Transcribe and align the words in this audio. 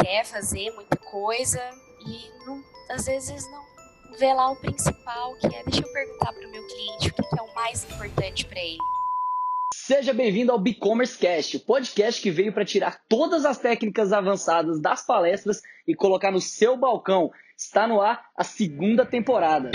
quer 0.00 0.24
fazer 0.24 0.70
muita 0.74 0.96
coisa 0.96 1.60
e 2.06 2.46
não, 2.46 2.62
às 2.90 3.06
vezes 3.06 3.44
não 3.50 3.68
vê 4.18 4.32
lá 4.32 4.50
o 4.50 4.56
principal, 4.56 5.34
que 5.36 5.46
é 5.46 5.62
deixa 5.64 5.80
eu 5.80 5.92
perguntar 5.92 6.32
para 6.32 6.46
o 6.46 6.50
meu 6.50 6.66
cliente 6.66 7.08
o 7.08 7.14
que 7.14 7.38
é 7.38 7.42
o 7.42 7.54
mais 7.54 7.84
importante 7.84 8.46
para 8.46 8.60
ele. 8.60 8.78
Seja 9.74 10.12
bem-vindo 10.12 10.52
ao 10.52 10.58
B-Commerce 10.58 11.16
Cast, 11.16 11.56
o 11.56 11.60
podcast 11.60 12.20
que 12.20 12.30
veio 12.30 12.52
para 12.52 12.64
tirar 12.64 13.00
todas 13.08 13.44
as 13.44 13.58
técnicas 13.58 14.12
avançadas 14.12 14.80
das 14.80 15.04
palestras 15.04 15.62
e 15.86 15.94
colocar 15.94 16.30
no 16.30 16.40
seu 16.40 16.76
balcão. 16.76 17.30
Está 17.56 17.86
no 17.86 18.00
ar 18.00 18.30
a 18.36 18.44
segunda 18.44 19.04
temporada. 19.04 19.70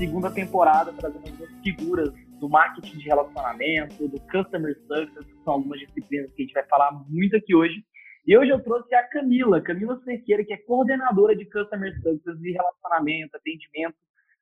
Segunda 0.00 0.30
temporada 0.30 0.94
trazendo 0.94 1.28
algumas 1.28 1.62
figuras 1.62 2.10
do 2.40 2.48
marketing 2.48 2.96
de 2.96 3.04
relacionamento, 3.04 4.08
do 4.08 4.18
customer 4.32 4.74
success, 4.88 5.26
que 5.26 5.44
são 5.44 5.52
algumas 5.52 5.78
disciplinas 5.78 6.32
que 6.32 6.42
a 6.42 6.44
gente 6.46 6.54
vai 6.54 6.64
falar 6.64 6.90
muito 7.06 7.36
aqui 7.36 7.54
hoje. 7.54 7.84
E 8.26 8.36
hoje 8.36 8.50
eu 8.50 8.62
trouxe 8.62 8.94
a 8.94 9.06
Camila, 9.08 9.60
Camila 9.60 10.00
Cerqueira, 10.02 10.42
que 10.42 10.54
é 10.54 10.56
coordenadora 10.56 11.36
de 11.36 11.44
customer 11.44 11.92
success 12.00 12.40
e 12.42 12.52
relacionamento, 12.52 13.36
atendimento 13.36 13.94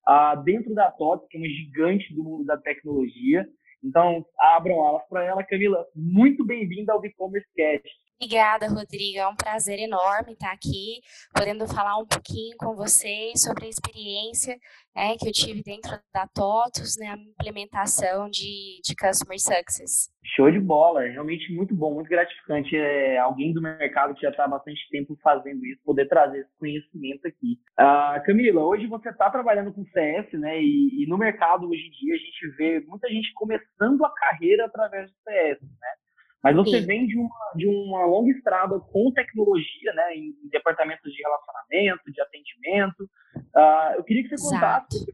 uh, 0.09 0.41
dentro 0.45 0.73
da 0.77 0.93
TOTS, 0.93 1.27
que 1.29 1.37
é 1.37 1.41
uma 1.41 1.49
gigante 1.49 2.15
do 2.15 2.23
mundo 2.23 2.45
da 2.45 2.57
tecnologia. 2.57 3.45
Então, 3.83 4.25
abram 4.39 4.85
alas 4.85 5.03
para 5.09 5.25
ela. 5.25 5.43
Camila, 5.43 5.85
muito 5.93 6.47
bem-vinda 6.47 6.93
ao 6.93 7.05
e-commerce 7.05 7.49
Cast. 7.57 7.89
Obrigada, 8.21 8.67
Rodrigo. 8.67 9.19
É 9.19 9.29
um 9.29 9.37
prazer 9.37 9.79
enorme 9.79 10.33
estar 10.33 10.51
aqui, 10.51 11.01
podendo 11.33 11.69
falar 11.69 11.97
um 11.99 12.07
pouquinho 12.07 12.57
com 12.59 12.75
vocês 12.75 13.41
sobre 13.41 13.67
a 13.67 13.69
experiência 13.69 14.59
né, 14.93 15.15
que 15.17 15.29
eu 15.29 15.33
tive 15.33 15.63
dentro 15.63 15.93
da 16.13 16.27
TOTUS, 16.27 16.97
né, 16.99 17.07
a 17.07 17.17
implementação 17.17 18.29
de, 18.29 18.81
de 18.83 18.97
Customer 18.97 19.39
Success. 19.39 20.11
Show 20.35 20.51
de 20.51 20.59
bola, 20.59 21.07
é 21.07 21.11
realmente 21.11 21.55
muito 21.55 21.73
bom, 21.73 21.95
muito 21.95 22.09
gratificante. 22.11 22.77
É 22.77 23.19
alguém 23.19 23.53
do 23.53 23.63
mercado 23.63 24.13
que 24.15 24.23
já 24.23 24.31
está 24.31 24.47
há 24.47 24.49
bastante 24.49 24.81
tempo 24.91 25.17
fazendo 25.23 25.65
isso, 25.65 25.81
poder 25.85 26.09
trazer 26.09 26.41
esse 26.41 26.59
conhecimento 26.59 27.25
aqui. 27.29 27.57
Uh, 27.79 28.21
Camila, 28.27 28.63
hoje 28.63 28.89
você 28.89 29.11
está 29.11 29.31
trabalhando 29.31 29.73
com 29.73 29.85
CS, 29.85 30.33
né? 30.33 30.61
E, 30.61 31.05
e 31.05 31.07
no 31.07 31.17
mercado 31.17 31.69
hoje 31.69 31.87
em 31.87 31.91
dia 31.91 32.15
a 32.17 32.19
gente 32.19 32.57
vê 32.57 32.81
muita 32.81 33.09
gente 33.09 33.33
começando 33.35 34.05
a 34.05 34.13
carreira 34.13 34.67
através 34.67 35.09
do 35.09 35.17
CS, 35.23 35.63
né? 35.63 36.08
Mas 36.43 36.55
você 36.55 36.81
Sim. 36.81 36.87
vem 36.87 37.07
de 37.07 37.19
uma, 37.19 37.53
de 37.57 37.67
uma 37.67 38.07
longa 38.07 38.31
estrada 38.31 38.79
com 38.79 39.13
tecnologia, 39.13 39.93
né, 39.93 40.15
em 40.15 40.35
departamentos 40.51 41.13
de 41.13 41.23
relacionamento, 41.23 42.13
de 42.13 42.21
atendimento. 42.21 43.05
Uh, 43.37 43.97
eu 43.97 44.05
queria 44.05 44.23
que 44.23 44.37
você 44.37 44.55
contasse 44.55 45.07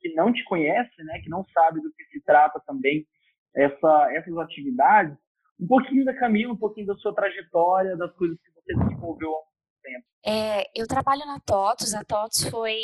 que 0.00 0.14
não 0.14 0.32
te 0.32 0.42
conhece, 0.44 1.02
né, 1.04 1.20
que 1.20 1.28
não 1.28 1.44
sabe 1.46 1.80
do 1.80 1.92
que 1.92 2.04
se 2.06 2.22
trata 2.24 2.60
também 2.66 3.06
essa, 3.54 4.08
essas 4.12 4.36
atividades, 4.38 5.16
um 5.58 5.66
pouquinho 5.66 6.04
da 6.04 6.14
Camila, 6.14 6.52
um 6.52 6.56
pouquinho 6.56 6.86
da 6.86 6.94
sua 6.96 7.14
trajetória, 7.14 7.96
das 7.96 8.12
coisas 8.14 8.38
que 8.40 8.50
você 8.52 8.74
desenvolveu 8.74 9.28
ao 9.28 9.49
tempo. 9.82 10.10
É, 10.24 10.64
eu 10.74 10.86
trabalho 10.86 11.24
na 11.24 11.40
TOTUS, 11.40 11.94
a 11.94 12.04
TOTUS 12.04 12.44
foi 12.50 12.78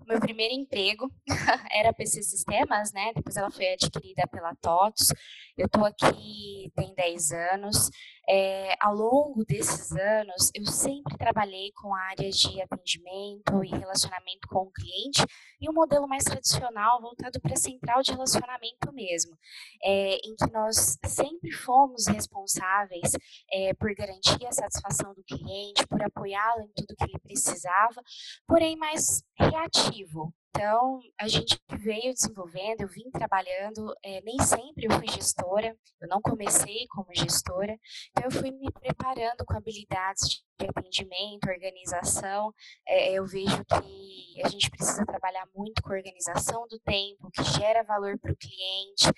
o 0.00 0.04
meu 0.06 0.18
primeiro 0.18 0.54
emprego, 0.54 1.10
era 1.70 1.92
PC 1.92 2.22
Sistemas, 2.22 2.92
né? 2.92 3.12
Depois 3.14 3.36
ela 3.36 3.50
foi 3.50 3.72
adquirida 3.72 4.26
pela 4.26 4.54
TOTUS. 4.56 5.12
Eu 5.56 5.66
estou 5.66 5.84
aqui 5.84 6.72
tem 6.74 6.94
10 6.94 7.32
anos. 7.32 7.90
É, 8.30 8.74
ao 8.80 8.94
longo 8.94 9.42
desses 9.44 9.90
anos, 9.92 10.50
eu 10.54 10.66
sempre 10.66 11.16
trabalhei 11.16 11.72
com 11.72 11.94
áreas 11.94 12.36
de 12.36 12.60
atendimento 12.60 13.64
e 13.64 13.68
relacionamento 13.68 14.46
com 14.48 14.64
o 14.64 14.70
cliente 14.70 15.24
e 15.58 15.68
um 15.68 15.72
modelo 15.72 16.06
mais 16.06 16.24
tradicional 16.24 17.00
voltado 17.00 17.40
para 17.40 17.54
a 17.54 17.56
central 17.56 18.02
de 18.02 18.12
relacionamento 18.12 18.92
mesmo, 18.92 19.36
é, 19.82 20.16
em 20.16 20.36
que 20.36 20.52
nós 20.52 20.98
sempre 21.06 21.50
fomos 21.52 22.06
responsáveis 22.06 23.12
é, 23.50 23.72
por 23.74 23.94
garantir 23.94 24.46
a 24.46 24.52
satisfação 24.52 25.14
do 25.14 25.24
cliente, 25.24 25.86
por 25.86 26.02
apoiá-lo 26.38 26.62
em 26.62 26.72
tudo 26.74 26.96
que 26.96 27.04
ele 27.04 27.18
precisava, 27.20 28.00
porém 28.46 28.76
mais 28.76 29.22
reativo. 29.38 30.32
Então, 30.50 30.98
a 31.20 31.28
gente 31.28 31.56
veio 31.78 32.12
desenvolvendo, 32.12 32.80
eu 32.80 32.88
vim 32.88 33.08
trabalhando, 33.12 33.94
é, 34.02 34.20
nem 34.22 34.38
sempre 34.40 34.86
eu 34.86 34.90
fui 34.90 35.06
gestora, 35.06 35.76
eu 36.00 36.08
não 36.08 36.20
comecei 36.20 36.86
como 36.88 37.14
gestora, 37.14 37.78
então 38.10 38.24
eu 38.24 38.30
fui 38.30 38.50
me 38.50 38.68
preparando 38.72 39.44
com 39.46 39.56
habilidades 39.56 40.42
de 40.58 40.66
atendimento, 40.66 41.48
organização. 41.48 42.52
É, 42.88 43.12
eu 43.12 43.24
vejo 43.24 43.64
que 43.66 44.42
a 44.42 44.48
gente 44.48 44.70
precisa 44.70 45.06
trabalhar 45.06 45.46
muito 45.54 45.80
com 45.80 45.92
organização 45.92 46.66
do 46.66 46.80
tempo, 46.80 47.30
que 47.30 47.44
gera 47.44 47.84
valor 47.84 48.18
para 48.18 48.32
o 48.32 48.36
cliente, 48.36 49.12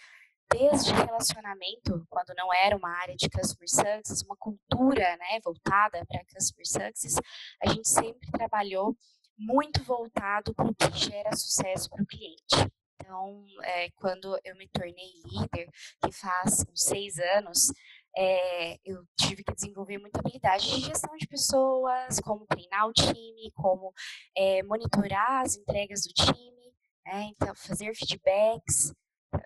desde 0.53 0.93
relacionamento, 0.93 2.05
quando 2.09 2.35
não 2.37 2.53
era 2.53 2.77
uma 2.77 2.91
área 3.01 3.17
de 3.17 3.29
customer 3.29 3.69
success, 3.69 4.23
uma 4.23 4.37
cultura 4.37 5.17
né, 5.17 5.39
voltada 5.45 6.05
para 6.07 6.25
customer 6.35 6.67
success, 6.67 7.17
a 7.63 7.71
gente 7.71 7.89
sempre 7.89 8.31
trabalhou 8.31 8.97
muito 9.39 9.83
voltado 9.85 10.55
para 10.55 10.67
o 10.67 10.75
que 10.75 10.99
gera 10.99 11.35
sucesso 11.35 11.89
para 11.89 12.03
o 12.03 12.07
cliente. 12.07 12.71
Então, 13.01 13.45
é, 13.63 13.91
quando 13.97 14.39
eu 14.45 14.55
me 14.57 14.69
tornei 14.69 15.11
líder, 15.25 15.69
que 16.05 16.13
faz 16.13 16.65
uns 16.71 16.83
seis 16.83 17.19
anos, 17.37 17.73
é, 18.17 18.77
eu 18.85 19.03
tive 19.19 19.43
que 19.43 19.55
desenvolver 19.55 19.99
muita 19.99 20.21
habilidade 20.21 20.69
de 20.69 20.81
gestão 20.81 21.17
de 21.17 21.27
pessoas, 21.27 22.21
como 22.21 22.47
treinar 22.47 22.87
o 22.87 22.93
time, 22.93 23.51
como 23.55 23.93
é, 24.37 24.63
monitorar 24.65 25.43
as 25.43 25.57
entregas 25.57 26.03
do 26.03 26.13
time, 26.13 26.75
né, 27.07 27.31
então 27.33 27.55
fazer 27.55 27.95
feedbacks, 27.95 28.93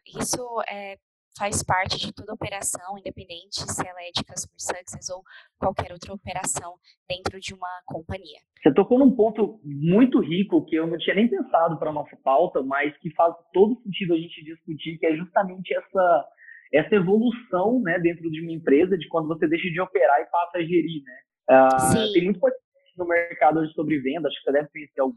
isso 0.06 0.62
é, 0.68 0.96
faz 1.38 1.62
parte 1.62 1.98
de 1.98 2.12
toda 2.12 2.32
operação, 2.32 2.96
independente 2.98 3.60
se 3.60 3.86
ela 3.86 4.00
é 4.02 4.10
de 4.14 4.24
Customer 4.24 4.58
Success 4.58 5.10
ou 5.10 5.22
qualquer 5.58 5.92
outra 5.92 6.14
operação 6.14 6.74
dentro 7.08 7.40
de 7.40 7.54
uma 7.54 7.82
companhia. 7.86 8.38
Você 8.62 8.72
tocou 8.72 8.98
num 8.98 9.14
ponto 9.14 9.60
muito 9.64 10.20
rico 10.20 10.64
que 10.64 10.76
eu 10.76 10.86
não 10.86 10.96
tinha 10.96 11.16
nem 11.16 11.28
pensado 11.28 11.78
para 11.78 11.90
a 11.90 11.92
nossa 11.92 12.16
pauta, 12.22 12.62
mas 12.62 12.96
que 12.98 13.10
faz 13.14 13.34
todo 13.52 13.80
sentido 13.82 14.14
a 14.14 14.16
gente 14.16 14.44
discutir, 14.44 14.98
que 14.98 15.06
é 15.06 15.16
justamente 15.16 15.74
essa, 15.74 16.28
essa 16.72 16.94
evolução 16.94 17.80
né, 17.82 17.98
dentro 17.98 18.30
de 18.30 18.40
uma 18.40 18.52
empresa, 18.52 18.96
de 18.96 19.08
quando 19.08 19.28
você 19.28 19.46
deixa 19.48 19.68
de 19.68 19.80
operar 19.80 20.20
e 20.20 20.30
passa 20.30 20.58
a 20.58 20.62
gerir. 20.62 21.02
Né? 21.02 21.18
Uh, 21.50 22.12
tem 22.12 22.24
muito 22.24 22.40
podcast 22.40 22.64
no 22.96 23.06
mercado 23.06 23.66
sobre 23.72 23.98
venda, 23.98 24.28
acho 24.28 24.38
que 24.38 24.44
você 24.44 24.52
deve 24.52 24.68
conhecer 24.68 25.00
algum, 25.00 25.16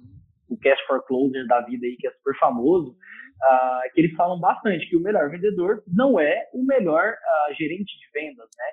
o 0.50 0.58
Cash 0.58 0.80
Closer 1.08 1.46
da 1.48 1.62
vida 1.62 1.86
aí, 1.86 1.96
que 1.98 2.08
é 2.08 2.12
super 2.12 2.38
famoso 2.40 2.92
uh, 2.92 3.94
que 3.94 4.02
eles 4.02 4.16
falam 4.16 4.40
bastante 4.40 4.90
que 4.90 4.98
o 4.98 5.02
melhor 5.02 5.30
vendedor 5.30 5.84
não 5.88 6.20
é 6.20 6.48
o 6.54 6.64
melhor 6.64 7.14
uh, 7.14 7.54
gerente 7.56 7.94
de 7.98 8.12
vendas, 8.14 8.50
né? 8.58 8.66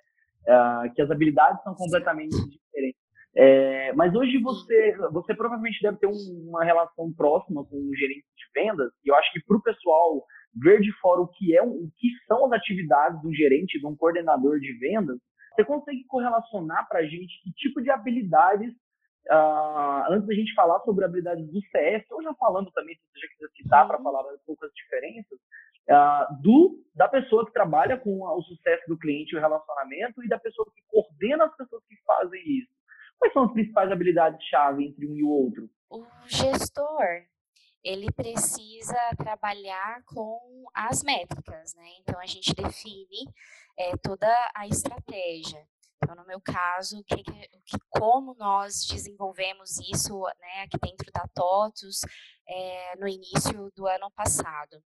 Uh, 0.46 0.94
que 0.94 1.02
as 1.02 1.10
habilidades 1.10 1.62
são 1.62 1.74
completamente 1.74 2.36
diferentes. 2.48 3.00
É, 3.36 3.92
mas 3.94 4.14
hoje 4.14 4.38
você, 4.38 4.96
você 5.10 5.34
provavelmente 5.34 5.82
deve 5.82 5.98
ter 5.98 6.06
um, 6.06 6.48
uma 6.48 6.62
relação 6.62 7.12
próxima 7.16 7.64
com 7.64 7.76
o 7.76 7.96
gerente 7.96 8.24
de 8.36 8.44
vendas, 8.54 8.92
e 9.04 9.10
eu 9.10 9.16
acho 9.16 9.32
que 9.32 9.42
para 9.44 9.56
o 9.56 9.62
pessoal 9.62 10.24
ver 10.62 10.80
de 10.80 10.92
fora 11.00 11.20
o 11.20 11.26
que, 11.26 11.56
é, 11.56 11.60
o 11.60 11.88
que 11.96 12.08
são 12.28 12.46
as 12.46 12.52
atividades 12.52 13.20
de 13.20 13.26
um 13.26 13.34
gerente, 13.34 13.80
de 13.80 13.86
um 13.86 13.96
coordenador 13.96 14.60
de 14.60 14.72
vendas, 14.78 15.18
você 15.52 15.64
consegue 15.64 16.04
correlacionar 16.06 16.86
para 16.88 17.00
a 17.00 17.04
gente 17.04 17.42
que 17.42 17.50
tipo 17.54 17.82
de 17.82 17.90
habilidades 17.90 18.72
Uh, 19.30 20.12
antes 20.12 20.26
da 20.26 20.34
gente 20.34 20.54
falar 20.54 20.80
sobre 20.80 21.04
habilidades 21.04 21.46
do 21.50 21.60
CS, 21.70 22.04
ou 22.10 22.22
já 22.22 22.34
falando 22.34 22.70
também, 22.72 22.94
se 22.94 23.02
você 23.10 23.20
já 23.20 23.28
quiser 23.28 23.48
citar 23.56 23.86
para 23.86 23.98
falar 24.02 24.20
um 24.20 24.38
pouco 24.44 24.66
as 24.66 24.72
diferenças, 24.74 25.38
uh, 25.88 26.42
do, 26.42 26.82
da 26.94 27.08
pessoa 27.08 27.46
que 27.46 27.52
trabalha 27.52 27.98
com 27.98 28.22
o 28.22 28.42
sucesso 28.42 28.82
do 28.86 28.98
cliente 28.98 29.36
o 29.36 29.40
relacionamento 29.40 30.22
e 30.22 30.28
da 30.28 30.38
pessoa 30.38 30.70
que 30.74 30.82
coordena 30.88 31.46
as 31.46 31.56
pessoas 31.56 31.82
que 31.88 31.96
fazem 32.06 32.42
isso. 32.46 32.72
Quais 33.18 33.32
são 33.32 33.44
as 33.44 33.52
principais 33.52 33.90
habilidades-chave 33.90 34.84
entre 34.84 35.06
um 35.06 35.14
e 35.14 35.22
o 35.22 35.30
outro? 35.30 35.70
O 35.90 36.04
gestor, 36.26 37.24
ele 37.82 38.10
precisa 38.12 38.98
trabalhar 39.16 40.02
com 40.04 40.64
as 40.74 41.02
métricas, 41.02 41.74
né? 41.76 41.88
Então, 42.00 42.20
a 42.20 42.26
gente 42.26 42.54
define 42.54 43.28
é, 43.78 43.96
toda 43.96 44.28
a 44.54 44.66
estratégia. 44.66 45.66
Então, 46.02 46.14
no 46.14 46.26
meu 46.26 46.40
caso, 46.40 47.02
que, 47.04 47.22
que, 47.22 47.78
como 47.90 48.34
nós 48.34 48.84
desenvolvemos 48.86 49.78
isso 49.80 50.22
né, 50.38 50.62
aqui 50.62 50.78
dentro 50.78 51.10
da 51.12 51.26
TOTUS 51.34 52.00
é, 52.46 52.96
no 52.96 53.08
início 53.08 53.70
do 53.74 53.86
ano 53.86 54.10
passado. 54.12 54.82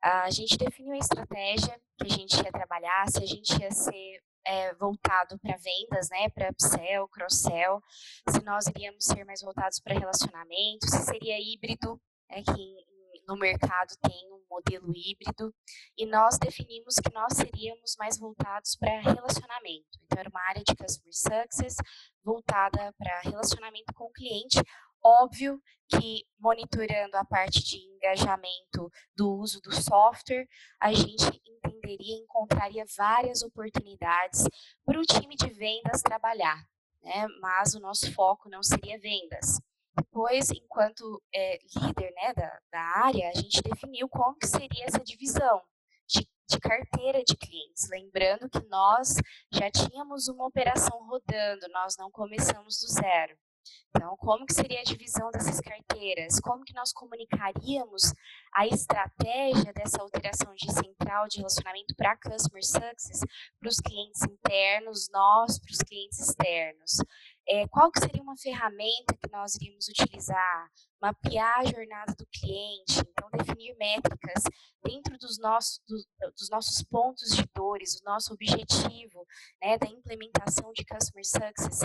A 0.00 0.30
gente 0.30 0.56
definiu 0.56 0.94
a 0.94 0.98
estratégia 0.98 1.80
que 1.98 2.06
a 2.06 2.16
gente 2.16 2.36
ia 2.36 2.50
trabalhar, 2.52 3.08
se 3.08 3.22
a 3.22 3.26
gente 3.26 3.60
ia 3.60 3.70
ser 3.70 4.22
é, 4.44 4.74
voltado 4.74 5.38
para 5.38 5.56
vendas, 5.56 6.08
né, 6.10 6.28
para 6.30 6.50
upsell, 6.50 7.08
cross-sell, 7.08 7.80
se 8.28 8.42
nós 8.42 8.66
iríamos 8.66 9.04
ser 9.04 9.24
mais 9.24 9.40
voltados 9.40 9.80
para 9.80 9.98
relacionamento, 9.98 10.86
se 10.86 11.04
seria 11.04 11.38
híbrido, 11.38 12.00
né, 12.28 12.42
que 12.42 12.91
no 13.26 13.36
mercado 13.36 13.94
tem 14.02 14.32
um 14.32 14.42
modelo 14.48 14.92
híbrido 14.94 15.54
e 15.96 16.06
nós 16.06 16.38
definimos 16.38 16.96
que 16.96 17.12
nós 17.12 17.34
seríamos 17.34 17.96
mais 17.98 18.18
voltados 18.18 18.76
para 18.76 19.00
relacionamento. 19.00 19.98
Então, 20.04 20.18
era 20.18 20.28
uma 20.28 20.42
área 20.48 20.62
de 20.62 20.74
customer 20.74 21.12
success 21.12 21.76
voltada 22.22 22.94
para 22.98 23.20
relacionamento 23.20 23.92
com 23.94 24.04
o 24.04 24.12
cliente, 24.12 24.62
Óbvio 25.04 25.60
que 25.88 26.24
monitorando 26.38 27.16
a 27.16 27.24
parte 27.24 27.62
de 27.64 27.76
engajamento 27.76 28.90
do 29.16 29.34
uso 29.34 29.60
do 29.60 29.72
software, 29.72 30.46
a 30.80 30.92
gente 30.92 31.42
entenderia, 31.44 32.18
encontraria 32.18 32.84
várias 32.96 33.42
oportunidades 33.42 34.44
para 34.84 35.00
o 35.00 35.02
time 35.02 35.34
de 35.34 35.48
vendas 35.48 36.02
trabalhar, 36.02 36.64
né? 37.02 37.26
Mas 37.40 37.74
o 37.74 37.80
nosso 37.80 38.12
foco 38.14 38.48
não 38.48 38.62
seria 38.62 38.98
vendas. 38.98 39.60
Depois, 39.96 40.50
enquanto 40.50 41.22
é, 41.34 41.58
líder 41.76 42.12
né, 42.12 42.32
da, 42.34 42.58
da 42.70 42.80
área, 43.04 43.28
a 43.28 43.34
gente 43.34 43.62
definiu 43.62 44.08
como 44.08 44.36
que 44.36 44.46
seria 44.46 44.86
essa 44.86 45.00
divisão 45.00 45.62
de, 46.08 46.26
de 46.48 46.60
carteira 46.60 47.22
de 47.22 47.36
clientes. 47.36 47.88
Lembrando 47.90 48.48
que 48.48 48.66
nós 48.68 49.16
já 49.52 49.70
tínhamos 49.70 50.28
uma 50.28 50.46
operação 50.46 50.98
rodando, 51.06 51.68
nós 51.72 51.96
não 51.98 52.10
começamos 52.10 52.80
do 52.80 52.88
zero. 52.88 53.36
Então, 53.94 54.16
como 54.16 54.46
que 54.46 54.54
seria 54.54 54.80
a 54.80 54.84
divisão 54.84 55.30
dessas 55.30 55.60
carteiras? 55.60 56.40
Como 56.40 56.64
que 56.64 56.74
nós 56.74 56.92
comunicaríamos 56.92 58.12
a 58.54 58.66
estratégia 58.66 59.72
dessa 59.72 60.00
alteração 60.00 60.54
de 60.54 60.72
central 60.72 61.28
de 61.28 61.38
relacionamento 61.38 61.94
para 61.94 62.16
Customer 62.16 62.64
Success 62.64 63.20
para 63.60 63.68
os 63.68 63.76
clientes 63.76 64.22
internos, 64.22 65.08
nós 65.12 65.58
para 65.58 65.72
os 65.72 65.78
clientes 65.78 66.18
externos? 66.20 66.96
É, 67.48 67.66
qual 67.68 67.90
que 67.90 68.00
seria 68.00 68.22
uma 68.22 68.36
ferramenta 68.36 69.16
que 69.20 69.30
nós 69.30 69.54
iríamos 69.56 69.88
utilizar? 69.88 70.70
Mapear 71.00 71.58
a 71.58 71.64
jornada 71.64 72.14
do 72.14 72.26
cliente, 72.26 73.00
então 73.00 73.28
definir 73.32 73.76
métricas 73.76 74.44
dentro 74.84 75.18
dos 75.18 75.38
nossos, 75.38 75.80
dos, 75.88 76.06
dos 76.38 76.50
nossos 76.50 76.82
pontos 76.84 77.34
de 77.34 77.44
dores, 77.54 78.00
o 78.00 78.04
nosso 78.04 78.32
objetivo 78.32 79.26
né, 79.60 79.76
da 79.76 79.86
implementação 79.86 80.72
de 80.72 80.84
Customer 80.84 81.24
Success. 81.24 81.80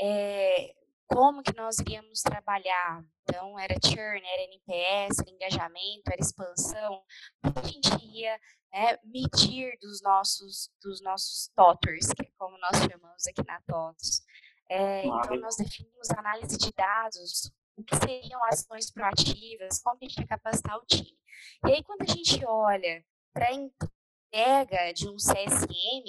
É, 0.00 0.74
como 1.12 1.42
que 1.42 1.54
nós 1.54 1.78
iríamos 1.78 2.22
trabalhar. 2.22 3.04
Então, 3.22 3.58
era 3.58 3.74
churn, 3.84 4.22
era 4.26 4.42
NPS, 4.44 5.18
era 5.20 5.30
engajamento, 5.30 6.10
era 6.10 6.20
expansão. 6.20 7.02
O 7.44 7.52
que 7.52 7.58
a 7.58 7.62
gente 7.62 8.04
ia 8.16 8.40
né, 8.72 8.98
medir 9.04 9.78
dos 9.80 10.00
nossos, 10.02 10.70
dos 10.82 11.02
nossos 11.02 11.50
TOTers, 11.54 12.08
que 12.14 12.22
é 12.22 12.30
como 12.38 12.58
nós 12.58 12.78
chamamos 12.78 13.26
aqui 13.26 13.46
na 13.46 13.60
TOTOS. 13.62 14.22
É, 14.68 15.06
então, 15.06 15.36
nós 15.40 15.56
definimos 15.56 16.10
análise 16.10 16.56
de 16.56 16.72
dados, 16.72 17.52
o 17.76 17.84
que 17.84 17.96
seriam 17.96 18.42
ações 18.44 18.90
proativas, 18.90 19.80
como 19.82 19.98
a 20.00 20.04
gente 20.04 20.20
ia 20.20 20.26
capacitar 20.26 20.76
o 20.78 20.86
time. 20.86 21.18
E 21.66 21.72
aí, 21.72 21.82
quando 21.82 22.02
a 22.02 22.06
gente 22.06 22.44
olha 22.44 23.04
para 23.32 23.48
a 23.48 23.52
entrega 23.52 24.92
de 24.94 25.08
um 25.08 25.16
CSM, 25.16 26.04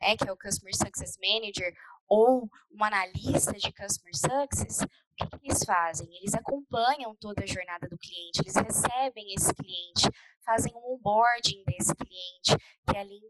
né, 0.00 0.16
que 0.16 0.28
é 0.28 0.32
o 0.32 0.36
Customer 0.36 0.74
Success 0.74 1.16
Manager, 1.20 1.74
ou 2.08 2.48
um 2.70 2.84
analista 2.84 3.52
de 3.52 3.72
Customer 3.72 4.14
Success, 4.14 4.80
o 4.82 4.88
que, 5.16 5.38
que 5.38 5.46
eles 5.46 5.64
fazem? 5.64 6.08
Eles 6.18 6.34
acompanham 6.34 7.14
toda 7.16 7.42
a 7.42 7.46
jornada 7.46 7.88
do 7.88 7.98
cliente, 7.98 8.40
eles 8.42 8.54
recebem 8.54 9.34
esse 9.34 9.52
cliente, 9.54 10.08
fazem 10.44 10.72
um 10.74 10.94
onboarding 10.94 11.64
desse 11.64 11.94
cliente, 11.94 12.56
que 12.88 12.96
ali, 12.96 13.20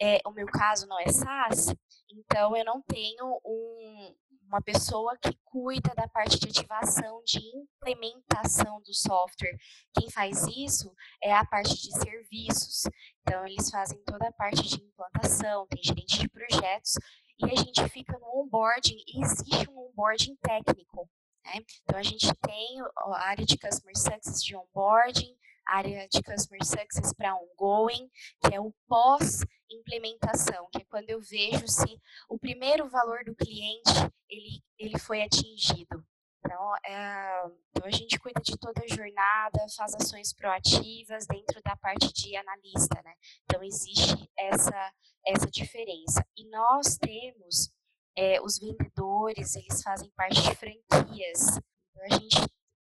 é, 0.00 0.20
o 0.26 0.30
meu 0.30 0.46
caso 0.46 0.86
não 0.86 0.98
é 1.00 1.08
SaaS, 1.08 1.74
então 2.10 2.56
eu 2.56 2.64
não 2.64 2.82
tenho 2.82 3.40
um, 3.44 4.14
uma 4.46 4.62
pessoa 4.62 5.16
que 5.18 5.36
cuida 5.44 5.92
da 5.96 6.06
parte 6.08 6.38
de 6.38 6.48
ativação, 6.48 7.22
de 7.24 7.40
implementação 7.56 8.80
do 8.82 8.94
software. 8.94 9.56
Quem 9.98 10.10
faz 10.10 10.46
isso 10.46 10.94
é 11.22 11.32
a 11.32 11.44
parte 11.44 11.74
de 11.74 11.92
serviços. 11.98 12.84
Então, 13.22 13.44
eles 13.46 13.70
fazem 13.70 14.00
toda 14.04 14.28
a 14.28 14.32
parte 14.32 14.62
de 14.62 14.82
implantação, 14.82 15.66
tem 15.66 15.82
gerente 15.82 16.20
de 16.20 16.28
projetos 16.28 16.94
e 17.38 17.46
a 17.46 17.56
gente 17.56 17.88
fica 17.88 18.18
no 18.18 18.42
onboarding 18.42 19.02
e 19.08 19.24
existe 19.24 19.68
um 19.70 19.88
onboarding 19.88 20.36
técnico. 20.36 21.08
Né? 21.44 21.60
Então, 21.82 21.98
a 21.98 22.02
gente 22.02 22.32
tem 22.34 22.80
a 22.96 23.18
área 23.26 23.44
de 23.44 23.58
Customer 23.58 23.96
Success 23.96 24.42
de 24.42 24.56
onboarding, 24.56 25.36
área 25.66 26.08
de 26.08 26.22
Customer 26.22 26.64
Success 26.64 27.12
para 27.12 27.36
ongoing, 27.36 28.10
que 28.44 28.54
é 28.54 28.60
o 28.60 28.74
pós-implementação, 28.88 30.68
que 30.70 30.82
é 30.82 30.84
quando 30.84 31.10
eu 31.10 31.20
vejo 31.20 31.66
se 31.68 32.00
o 32.28 32.38
primeiro 32.38 32.88
valor 32.88 33.24
do 33.24 33.34
cliente 33.34 33.92
ele, 34.28 34.62
ele 34.78 34.98
foi 34.98 35.22
atingido. 35.22 36.04
Então, 36.44 36.76
é, 36.86 37.46
então, 37.70 37.86
a 37.86 37.90
gente 37.90 38.18
cuida 38.18 38.40
de 38.42 38.56
toda 38.58 38.82
a 38.82 38.94
jornada, 38.94 39.66
faz 39.74 39.94
ações 39.94 40.32
proativas 40.34 41.26
dentro 41.26 41.60
da 41.62 41.74
parte 41.76 42.12
de 42.12 42.36
analista, 42.36 43.00
né? 43.02 43.14
Então, 43.44 43.62
existe 43.62 44.30
essa, 44.36 44.92
essa 45.26 45.50
diferença. 45.50 46.24
E 46.36 46.46
nós 46.50 46.98
temos 46.98 47.72
é, 48.14 48.40
os 48.42 48.58
vendedores, 48.58 49.56
eles 49.56 49.82
fazem 49.82 50.10
parte 50.10 50.42
de 50.42 50.54
franquias. 50.54 51.58
Então, 51.90 52.04
a 52.04 52.08
gente 52.10 52.36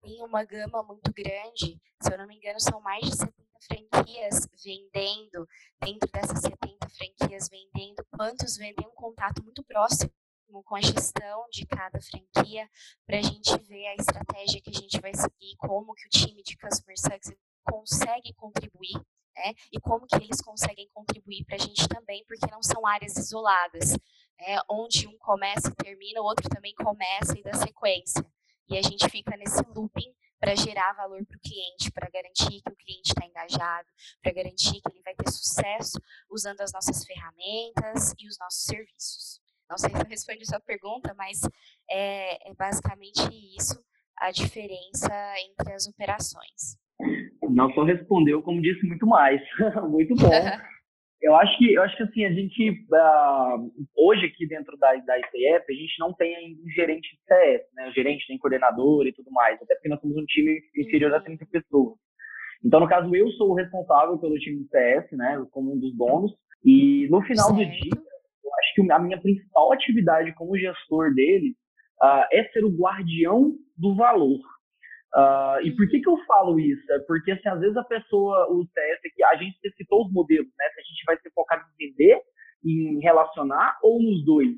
tem 0.04 0.22
uma 0.22 0.44
gama 0.44 0.82
muito 0.82 1.10
grande, 1.12 1.80
se 2.00 2.12
eu 2.12 2.18
não 2.18 2.26
me 2.26 2.36
engano, 2.36 2.60
são 2.60 2.80
mais 2.80 3.02
de 3.04 3.16
70 3.16 3.34
franquias 3.66 4.48
vendendo, 4.62 5.48
dentro 5.80 6.10
dessas 6.12 6.40
70 6.40 6.88
franquias 6.90 7.48
vendendo, 7.48 8.04
quantos 8.10 8.56
vendem 8.58 8.86
um 8.86 8.94
contato 8.94 9.42
muito 9.42 9.64
próximo 9.64 10.12
com 10.66 10.76
a 10.76 10.80
gestão 10.80 11.46
de 11.50 11.66
cada 11.66 11.98
franquia, 12.00 12.68
para 13.06 13.18
a 13.18 13.22
gente 13.22 13.58
ver 13.62 13.86
a 13.88 13.94
estratégia 13.96 14.60
que 14.60 14.70
a 14.70 14.78
gente 14.78 15.00
vai 15.00 15.12
seguir, 15.14 15.56
como 15.56 15.94
que 15.94 16.06
o 16.06 16.10
time 16.10 16.42
de 16.42 16.56
Customer 16.56 16.96
Success 16.96 17.36
consegue 17.64 18.32
contribuir, 18.34 18.94
né? 19.34 19.54
E 19.72 19.80
como 19.80 20.06
que 20.06 20.14
eles 20.14 20.40
conseguem 20.40 20.88
contribuir 20.94 21.44
para 21.44 21.56
a 21.56 21.58
gente 21.58 21.88
também, 21.88 22.24
porque 22.28 22.46
não 22.52 22.62
são 22.62 22.86
áreas 22.86 23.16
isoladas, 23.16 23.92
né? 24.38 24.58
Onde 24.70 25.08
um 25.08 25.18
começa 25.18 25.70
e 25.70 25.74
termina, 25.74 26.20
o 26.20 26.24
outro 26.24 26.48
também 26.48 26.74
começa 26.74 27.36
e 27.36 27.42
dá 27.42 27.54
sequência. 27.54 28.24
E 28.69 28.78
a 28.78 28.82
gente 28.82 29.08
fica 29.08 29.37
nesse 29.37 29.62
looping 29.75 30.12
para 30.40 30.55
gerar 30.55 30.93
valor 30.93 31.25
para 31.25 31.37
o 31.37 31.40
cliente, 31.40 31.90
para 31.93 32.08
garantir 32.11 32.61
que 32.62 32.70
o 32.70 32.76
cliente 32.76 33.08
está 33.08 33.26
engajado, 33.26 33.88
para 34.22 34.32
garantir 34.32 34.81
que 34.81 34.90
ele 34.93 35.02
vai 35.02 35.14
ter 35.14 35.31
sucesso 35.31 35.99
usando 36.31 36.61
as 36.61 36.72
nossas 36.72 37.05
ferramentas 37.05 38.14
e 38.19 38.28
os 38.28 38.38
nossos 38.38 38.64
serviços. 38.64 39.40
Não 39.69 39.78
sei 39.78 39.90
se 39.90 39.96
eu 39.96 40.06
respondi 40.06 40.43
a 40.43 40.46
sua 40.46 40.61
pergunta, 40.61 41.14
mas 41.16 41.40
é, 41.90 42.50
é 42.50 42.55
basicamente 42.55 43.22
isso 43.56 43.82
a 44.19 44.31
diferença 44.31 45.12
entre 45.49 45.72
as 45.72 45.87
operações. 45.87 46.78
Não 47.49 47.72
só 47.72 47.84
respondeu, 47.84 48.43
como 48.43 48.61
disse 48.61 48.87
muito 48.87 49.06
mais. 49.06 49.40
muito 49.88 50.14
bom. 50.14 50.31
eu 51.25 51.35
acho 51.37 51.56
que 51.56 51.73
eu 51.73 51.82
acho 51.82 51.97
que 51.97 52.03
assim 52.03 52.25
a 52.26 52.32
gente 52.32 52.71
uh, 52.71 53.73
hoje 53.97 54.26
aqui 54.26 54.47
dentro 54.47 54.76
da 54.76 54.94
da 54.94 55.19
ICF 55.19 55.65
a 55.71 55.75
gente 55.75 55.99
não 55.99 56.12
tem 56.12 56.37
ainda 56.37 56.61
um 56.61 56.69
gerente 56.69 57.17
de 57.17 57.19
CS, 57.26 57.62
né? 57.75 57.88
O 57.88 57.93
gerente 57.93 58.26
tem 58.26 58.38
coordenador 58.38 59.06
e 59.06 59.12
tudo 59.12 59.31
mais, 59.31 59.61
até 59.62 59.75
porque 59.75 59.88
nós 59.88 60.00
somos 60.00 60.19
um 60.19 60.25
time 60.26 60.61
inferior 60.76 61.15
a 61.15 61.21
30 61.21 61.47
pessoas. 61.47 61.97
Então, 62.62 62.79
no 62.79 62.88
caso, 62.88 63.15
eu 63.15 63.31
sou 63.32 63.50
o 63.50 63.55
responsável 63.55 64.19
pelo 64.19 64.38
time 64.38 64.64
de 64.64 64.69
CS, 64.69 65.12
né? 65.12 65.43
Como 65.50 65.75
um 65.75 65.78
dos 65.78 65.97
donos. 65.97 66.33
E 66.62 67.09
no 67.09 67.23
final 67.23 67.54
certo. 67.54 67.59
do 67.59 67.71
dia, 67.71 68.02
acho 68.59 68.75
que 68.75 68.93
a 68.93 68.99
minha 68.99 69.21
principal 69.21 69.73
atividade 69.73 70.35
como 70.35 70.59
gestor 70.59 71.14
dele 71.14 71.54
uh, 72.02 72.25
é 72.33 72.45
ser 72.52 72.64
o 72.64 72.76
guardião 72.76 73.52
do 73.76 73.95
valor. 73.95 74.40
Uh, 75.14 75.62
e 75.62 75.71
por 75.76 75.88
que, 75.88 76.00
que 76.00 76.09
eu 76.09 76.18
falo 76.26 76.59
isso? 76.59 76.92
É 76.92 76.99
porque, 77.00 77.30
assim, 77.30 77.49
às 77.49 77.61
vezes 77.61 77.76
a 77.76 77.85
pessoa, 77.85 78.49
o 78.50 78.64
CS, 78.64 79.14
que 79.14 79.25
a 79.25 79.37
gente 79.37 79.56
citou 79.76 80.04
os 80.04 80.12
modelos, 80.12 80.50
né? 80.59 80.68
Se 80.75 80.80
a 80.80 80.85
gente 80.85 81.04
vai 81.06 81.18
ser 81.21 81.30
focado 81.33 81.62
em 81.78 81.88
vender, 81.88 82.21
em 82.64 83.00
relacionar 83.00 83.78
ou 83.83 84.02
nos 84.02 84.25
dois. 84.25 84.50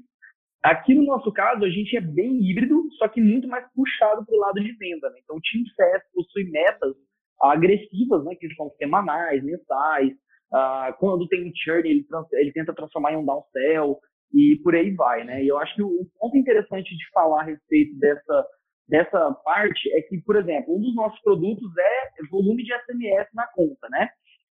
Aqui 0.63 0.95
no 0.95 1.05
nosso 1.05 1.31
caso, 1.33 1.65
a 1.65 1.69
gente 1.69 1.97
é 1.97 2.01
bem 2.01 2.41
híbrido, 2.43 2.83
só 2.99 3.07
que 3.07 3.21
muito 3.21 3.47
mais 3.47 3.67
puxado 3.75 4.25
para 4.25 4.35
o 4.35 4.41
lado 4.41 4.61
de 4.61 4.73
venda. 4.79 5.11
Né? 5.11 5.21
Então, 5.23 5.37
o 5.37 5.41
time 5.41 5.65
CS 5.77 6.03
possui 6.15 6.45
metas 6.51 6.95
agressivas, 7.43 8.25
né? 8.25 8.35
Que 8.35 8.53
são 8.55 8.71
semanais, 8.79 9.45
mensais, 9.45 10.17
Uh, 10.53 10.95
quando 10.99 11.27
tem 11.27 11.49
um 11.49 11.53
churn, 11.55 11.89
ele, 11.89 12.07
ele 12.35 12.53
tenta 12.53 12.73
transformar 12.73 13.13
em 13.13 13.17
um 13.17 13.25
downsell 13.25 13.99
e 14.33 14.61
por 14.63 14.75
aí 14.75 14.95
vai, 14.95 15.25
né? 15.25 15.43
E 15.43 15.49
eu 15.49 15.59
acho 15.59 15.75
que 15.75 15.83
o 15.83 16.07
ponto 16.19 16.37
interessante 16.37 16.97
de 16.97 17.11
falar 17.13 17.41
a 17.41 17.45
respeito 17.45 17.99
dessa, 17.99 18.47
dessa 18.89 19.33
parte 19.45 19.93
é 19.93 20.03
que, 20.03 20.19
por 20.21 20.37
exemplo, 20.37 20.77
um 20.77 20.81
dos 20.81 20.95
nossos 20.95 21.21
produtos 21.21 21.71
é 21.79 22.27
volume 22.31 22.63
de 22.65 22.73
SMS 22.73 23.29
na 23.35 23.47
conta, 23.49 23.89
né? 23.91 24.09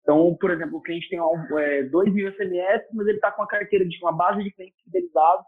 Então, 0.03 0.37
por 0.41 0.51
exemplo, 0.51 0.79
o 0.79 0.83
cliente 0.83 1.09
tem 1.09 1.19
é, 1.59 1.83
2 1.85 2.13
mil 2.13 2.33
SMS, 2.33 2.85
mas 2.95 3.07
ele 3.07 3.17
está 3.17 3.31
com 3.31 3.43
uma 3.43 3.49
carteira 3.49 3.87
de 3.87 3.99
uma 4.03 4.13
base 4.13 4.43
de 4.43 4.53
clientes 4.53 4.81
fidelizados 4.83 5.47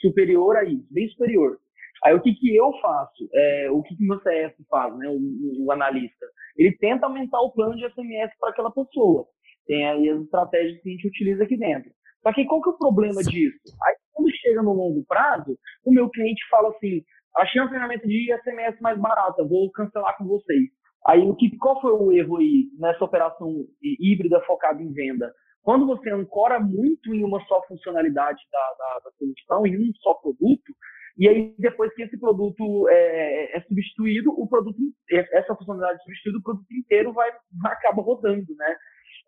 superior 0.00 0.56
a 0.56 0.64
isso, 0.64 0.86
bem 0.90 1.08
superior. 1.08 1.58
Aí 2.04 2.14
o 2.14 2.20
que, 2.20 2.34
que 2.34 2.56
eu 2.56 2.72
faço? 2.80 3.28
É, 3.32 3.70
o 3.70 3.80
que, 3.82 3.96
que 3.96 4.04
o 4.04 4.08
meu 4.08 4.20
CS 4.20 4.54
faz, 4.68 4.96
né, 4.98 5.08
o, 5.08 5.64
o 5.64 5.70
analista? 5.70 6.26
Ele 6.56 6.76
tenta 6.78 7.06
aumentar 7.06 7.40
o 7.40 7.52
plano 7.52 7.76
de 7.76 7.88
SMS 7.92 8.32
para 8.40 8.50
aquela 8.50 8.72
pessoa. 8.72 9.26
Tem 9.66 9.88
aí 9.88 10.08
as 10.10 10.20
estratégias 10.22 10.82
que 10.82 10.88
a 10.88 10.92
gente 10.92 11.06
utiliza 11.06 11.44
aqui 11.44 11.56
dentro. 11.56 11.90
Só 12.22 12.32
que 12.32 12.44
qual 12.44 12.60
que 12.60 12.70
é 12.70 12.72
o 12.72 12.78
problema 12.78 13.22
disso? 13.22 13.58
Aí 13.86 13.96
quando 14.12 14.36
chega 14.36 14.62
no 14.62 14.72
longo 14.72 15.04
prazo, 15.06 15.56
o 15.84 15.92
meu 15.92 16.10
cliente 16.10 16.42
fala 16.50 16.70
assim, 16.70 17.04
achei 17.36 17.60
uma 17.60 17.70
ferramenta 17.70 18.06
de 18.06 18.32
SMS 18.42 18.80
mais 18.80 18.98
barata, 18.98 19.44
vou 19.44 19.70
cancelar 19.72 20.16
com 20.16 20.24
vocês. 20.26 20.70
Aí 21.06 21.20
o 21.20 21.34
que, 21.34 21.56
qual 21.58 21.80
foi 21.80 21.92
o 21.92 22.12
erro 22.12 22.36
aí 22.36 22.68
nessa 22.78 23.04
operação 23.04 23.66
híbrida 23.82 24.40
focada 24.42 24.80
em 24.80 24.92
venda? 24.92 25.32
Quando 25.62 25.86
você 25.86 26.10
ancora 26.10 26.58
muito 26.60 27.14
em 27.14 27.24
uma 27.24 27.40
só 27.46 27.62
funcionalidade 27.66 28.40
da, 28.50 28.74
da, 28.78 29.00
da 29.04 29.10
solução, 29.12 29.66
em 29.66 29.78
um 29.78 29.92
só 30.00 30.14
produto, 30.14 30.72
e 31.16 31.28
aí 31.28 31.54
depois 31.58 31.92
que 31.94 32.02
esse 32.02 32.18
produto 32.18 32.88
é, 32.88 33.56
é 33.56 33.60
substituído, 33.62 34.30
o 34.30 34.48
produto, 34.48 34.78
essa 35.10 35.54
funcionalidade 35.54 36.00
é 36.00 36.02
substituída, 36.04 36.38
o 36.38 36.42
produto 36.42 36.72
inteiro 36.72 37.12
vai, 37.12 37.30
acaba 37.64 38.02
rodando, 38.02 38.54
né? 38.56 38.76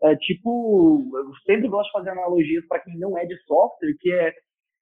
É, 0.03 0.17
tipo, 0.17 1.09
eu 1.15 1.33
sempre 1.47 1.69
gosto 1.69 1.87
de 1.87 1.93
fazer 1.93 2.11
analogias 2.11 2.67
para 2.67 2.81
quem 2.81 2.99
não 2.99 3.17
é 3.17 3.25
de 3.25 3.37
software, 3.45 3.95
que 4.01 4.13
é, 4.13 4.33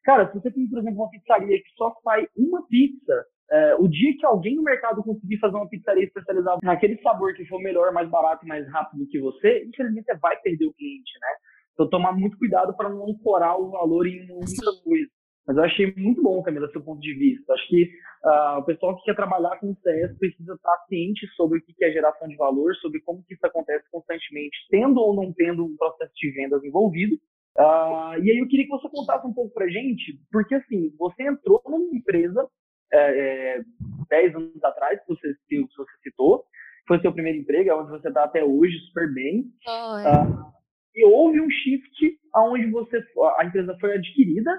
cara, 0.04 0.28
se 0.28 0.34
você 0.34 0.50
tem, 0.50 0.68
por 0.68 0.78
exemplo, 0.78 1.02
uma 1.02 1.10
pizzaria 1.10 1.58
que 1.58 1.70
só 1.76 1.94
faz 2.02 2.26
uma 2.36 2.66
pizza, 2.66 3.24
é, 3.50 3.74
o 3.76 3.86
dia 3.86 4.16
que 4.18 4.24
alguém 4.24 4.56
no 4.56 4.62
mercado 4.62 5.02
conseguir 5.02 5.38
fazer 5.38 5.56
uma 5.56 5.68
pizzaria 5.68 6.04
especializada 6.04 6.58
naquele 6.62 7.00
sabor 7.02 7.34
que 7.34 7.44
for 7.46 7.60
melhor, 7.60 7.92
mais 7.92 8.08
barato 8.08 8.44
e 8.44 8.48
mais 8.48 8.66
rápido 8.68 9.06
que 9.08 9.20
você, 9.20 9.64
infelizmente 9.64 10.06
você 10.06 10.16
vai 10.16 10.40
perder 10.40 10.66
o 10.66 10.72
cliente, 10.72 11.12
né? 11.20 11.28
Então, 11.74 11.88
tomar 11.88 12.12
muito 12.12 12.38
cuidado 12.38 12.74
para 12.76 12.88
não 12.88 13.08
ancorar 13.08 13.58
o 13.58 13.70
valor 13.70 14.06
em 14.06 14.26
muita 14.26 14.72
coisa. 14.84 15.10
Mas 15.46 15.56
eu 15.56 15.64
achei 15.64 15.94
muito 15.96 16.22
bom, 16.22 16.42
Camila, 16.42 16.70
seu 16.70 16.82
ponto 16.82 17.00
de 17.00 17.14
vista. 17.14 17.52
Acho 17.52 17.68
que 17.68 17.90
uh, 18.24 18.58
o 18.58 18.64
pessoal 18.64 18.96
que 18.96 19.04
quer 19.04 19.16
trabalhar 19.16 19.58
com 19.58 19.74
CS 19.74 20.16
precisa 20.18 20.54
estar 20.54 20.84
ciente 20.88 21.26
sobre 21.34 21.58
o 21.58 21.62
que 21.62 21.84
é 21.84 21.90
geração 21.90 22.28
de 22.28 22.36
valor, 22.36 22.74
sobre 22.76 23.00
como 23.00 23.24
que 23.24 23.34
isso 23.34 23.44
acontece 23.44 23.84
constantemente, 23.90 24.56
tendo 24.70 25.00
ou 25.00 25.14
não 25.14 25.32
tendo 25.32 25.64
um 25.64 25.76
processo 25.76 26.12
de 26.14 26.30
vendas 26.30 26.62
envolvido. 26.62 27.16
Uh, 27.58 28.16
e 28.22 28.30
aí 28.30 28.38
eu 28.38 28.48
queria 28.48 28.64
que 28.64 28.70
você 28.70 28.88
contasse 28.88 29.26
um 29.26 29.32
pouco 29.32 29.52
para 29.52 29.68
gente, 29.68 30.18
porque 30.30 30.54
assim, 30.54 30.94
você 30.98 31.22
entrou 31.24 31.62
numa 31.66 31.94
empresa 31.94 32.48
é, 32.92 33.58
é, 33.58 33.62
10 34.08 34.36
anos 34.36 34.64
atrás, 34.64 35.00
que 35.00 35.08
você, 35.08 35.34
que 35.48 35.60
você 35.60 35.92
citou, 36.02 36.44
foi 36.86 37.00
seu 37.00 37.12
primeiro 37.12 37.38
emprego, 37.38 37.70
é 37.70 37.74
onde 37.74 37.90
você 37.90 38.08
está 38.08 38.24
até 38.24 38.42
hoje 38.42 38.78
super 38.86 39.12
bem. 39.12 39.44
Oh, 39.66 39.98
é. 39.98 40.22
uh, 40.22 40.52
e 40.94 41.04
houve 41.04 41.40
um 41.40 41.50
shift 41.50 42.18
aonde 42.34 42.70
você 42.70 43.02
a 43.38 43.44
empresa 43.44 43.76
foi 43.80 43.94
adquirida 43.94 44.50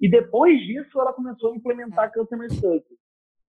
e 0.00 0.08
depois 0.08 0.58
disso 0.60 1.00
ela 1.00 1.12
começou 1.12 1.52
a 1.52 1.56
implementar 1.56 2.12
Customer 2.12 2.50
Success. 2.52 2.98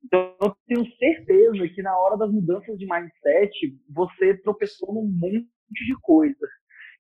Então, 0.04 0.34
eu 0.42 0.56
tenho 0.66 0.86
certeza 0.98 1.68
que 1.68 1.82
na 1.82 1.98
hora 1.98 2.18
das 2.18 2.32
mudanças 2.32 2.78
de 2.78 2.86
mindset, 2.86 3.52
você 3.90 4.38
tropeçou 4.38 4.94
num 4.94 5.06
monte 5.06 5.86
de 5.86 5.96
coisa. 6.02 6.48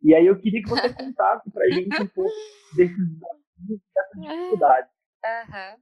E 0.02 0.16
aí 0.16 0.26
eu 0.26 0.40
queria 0.40 0.62
que 0.62 0.70
você 0.70 0.94
contasse 0.94 1.50
pra 1.52 1.70
gente 1.70 2.02
um 2.02 2.08
pouco 2.08 2.32
desses 2.76 2.98
desafios, 2.98 3.82
dessas 3.94 4.22
dificuldades. 4.22 4.92
Uhum. 5.26 5.82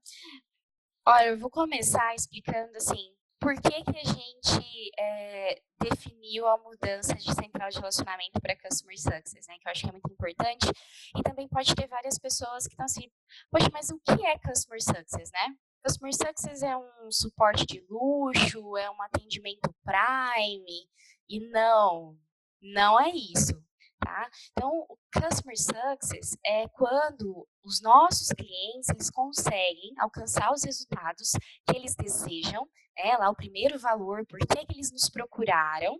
Olha, 1.07 1.25
eu 1.27 1.37
vou 1.37 1.49
começar 1.49 2.15
explicando 2.15 2.75
assim, 2.75 3.13
por 3.39 3.53
que, 3.61 3.83
que 3.83 3.97
a 3.97 4.03
gente 4.03 4.91
é, 4.99 5.61
definiu 5.79 6.47
a 6.47 6.57
mudança 6.57 7.13
de 7.13 7.33
central 7.33 7.69
de 7.69 7.77
relacionamento 7.77 8.41
para 8.41 8.57
Customer 8.57 8.99
Success, 8.99 9.47
né? 9.47 9.55
Que 9.61 9.67
eu 9.67 9.71
acho 9.71 9.81
que 9.83 9.89
é 9.89 9.91
muito 9.91 10.11
importante. 10.11 10.67
E 11.15 11.21
também 11.21 11.47
pode 11.47 11.73
ter 11.75 11.87
várias 11.87 12.17
pessoas 12.17 12.65
que 12.65 12.73
estão 12.73 12.85
assim, 12.85 13.09
poxa, 13.51 13.69
mas 13.71 13.89
o 13.89 13.99
que 13.99 14.25
é 14.25 14.39
Customer 14.39 14.81
Success, 14.81 15.31
né? 15.31 15.55
Customer 15.85 16.13
Success 16.13 16.63
é 16.63 16.75
um 16.75 17.11
suporte 17.11 17.65
de 17.65 17.85
luxo, 17.87 18.75
é 18.75 18.89
um 18.89 19.01
atendimento 19.01 19.73
Prime, 19.83 20.89
e 21.29 21.39
não, 21.49 22.17
não 22.61 22.99
é 22.99 23.11
isso. 23.11 23.53
Tá? 23.99 24.29
Então, 24.51 24.85
o 24.87 24.97
Customer 25.11 25.57
Success 25.57 26.37
é 26.45 26.67
quando 26.69 27.47
os 27.63 27.81
nossos 27.81 28.29
clientes 28.29 29.09
conseguem 29.09 29.93
alcançar 29.97 30.51
os 30.53 30.63
resultados 30.63 31.31
que 31.65 31.75
eles 31.75 31.95
desejam, 31.95 32.67
é 32.95 33.17
lá 33.17 33.29
o 33.29 33.35
primeiro 33.35 33.79
valor, 33.79 34.25
por 34.27 34.39
que, 34.39 34.65
eles 34.73 34.91
nos 34.91 35.09
procuraram, 35.09 35.99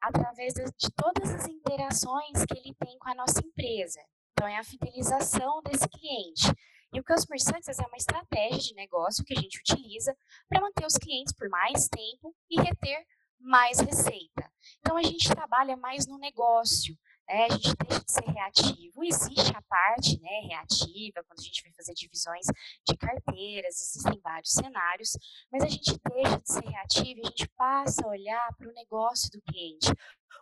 através 0.00 0.54
de 0.54 0.90
todas 0.94 1.34
as 1.34 1.46
interações 1.46 2.44
que 2.46 2.58
ele 2.58 2.74
tem 2.74 2.98
com 2.98 3.08
a 3.08 3.14
nossa 3.14 3.40
empresa. 3.40 4.00
Então, 4.32 4.46
é 4.46 4.58
a 4.58 4.64
fidelização 4.64 5.60
desse 5.62 5.88
cliente. 5.88 6.52
E 6.92 7.00
o 7.00 7.04
Customer 7.04 7.40
Success 7.40 7.78
é 7.78 7.86
uma 7.86 7.96
estratégia 7.96 8.60
de 8.60 8.74
negócio 8.74 9.24
que 9.24 9.36
a 9.36 9.40
gente 9.40 9.58
utiliza 9.58 10.16
para 10.48 10.60
manter 10.60 10.86
os 10.86 10.96
clientes 10.96 11.34
por 11.34 11.48
mais 11.48 11.88
tempo 11.88 12.34
e 12.48 12.60
reter 12.60 13.04
mais 13.40 13.80
receita. 13.80 14.50
Então, 14.80 14.96
a 14.96 15.02
gente 15.02 15.28
trabalha 15.28 15.76
mais 15.76 16.06
no 16.06 16.18
negócio, 16.18 16.96
é, 17.28 17.44
a 17.44 17.48
gente 17.50 17.74
deixa 17.76 18.04
de 18.04 18.12
ser 18.12 18.24
reativo. 18.24 19.04
Existe 19.04 19.54
a 19.54 19.62
parte 19.62 20.20
né, 20.20 20.40
reativa, 20.48 21.22
quando 21.26 21.40
a 21.40 21.42
gente 21.42 21.62
vai 21.62 21.72
fazer 21.72 21.94
divisões 21.94 22.46
de 22.86 22.96
carteiras, 22.96 23.80
existem 23.80 24.18
vários 24.20 24.52
cenários, 24.52 25.16
mas 25.52 25.62
a 25.62 25.68
gente 25.68 25.98
deixa 26.14 26.40
de 26.40 26.52
ser 26.52 26.64
reativo 26.64 27.20
e 27.20 27.22
a 27.22 27.30
gente 27.30 27.48
passa 27.56 28.04
a 28.04 28.08
olhar 28.08 28.48
para 28.56 28.68
o 28.68 28.72
negócio 28.72 29.30
do 29.30 29.42
cliente. 29.42 29.92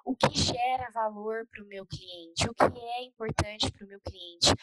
O 0.05 0.15
que 0.15 0.33
gera 0.39 0.91
valor 0.93 1.47
para 1.51 1.65
o 1.65 1.67
meu 1.67 1.85
cliente, 1.87 2.49
o 2.49 2.55
que 2.55 2.79
é 2.79 3.05
importante 3.05 3.71
para 3.73 3.85
o 3.85 3.89
meu 3.89 4.01
cliente, 4.01 4.55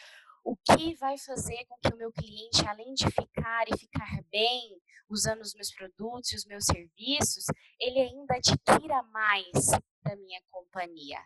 o 0.42 0.56
que 0.56 0.94
vai 0.96 1.16
fazer 1.18 1.64
com 1.66 1.76
que 1.78 1.94
o 1.94 1.96
meu 1.96 2.12
cliente, 2.12 2.66
além 2.66 2.92
de 2.94 3.06
ficar 3.06 3.66
e 3.68 3.78
ficar 3.78 4.22
bem 4.30 4.78
usando 5.08 5.40
os 5.40 5.54
meus 5.54 5.72
produtos 5.72 6.32
e 6.32 6.36
os 6.36 6.44
meus 6.46 6.64
serviços, 6.64 7.44
ele 7.80 8.00
ainda 8.00 8.36
adquira 8.36 9.02
mais 9.04 9.70
da 10.02 10.16
minha 10.16 10.40
companhia. 10.50 11.18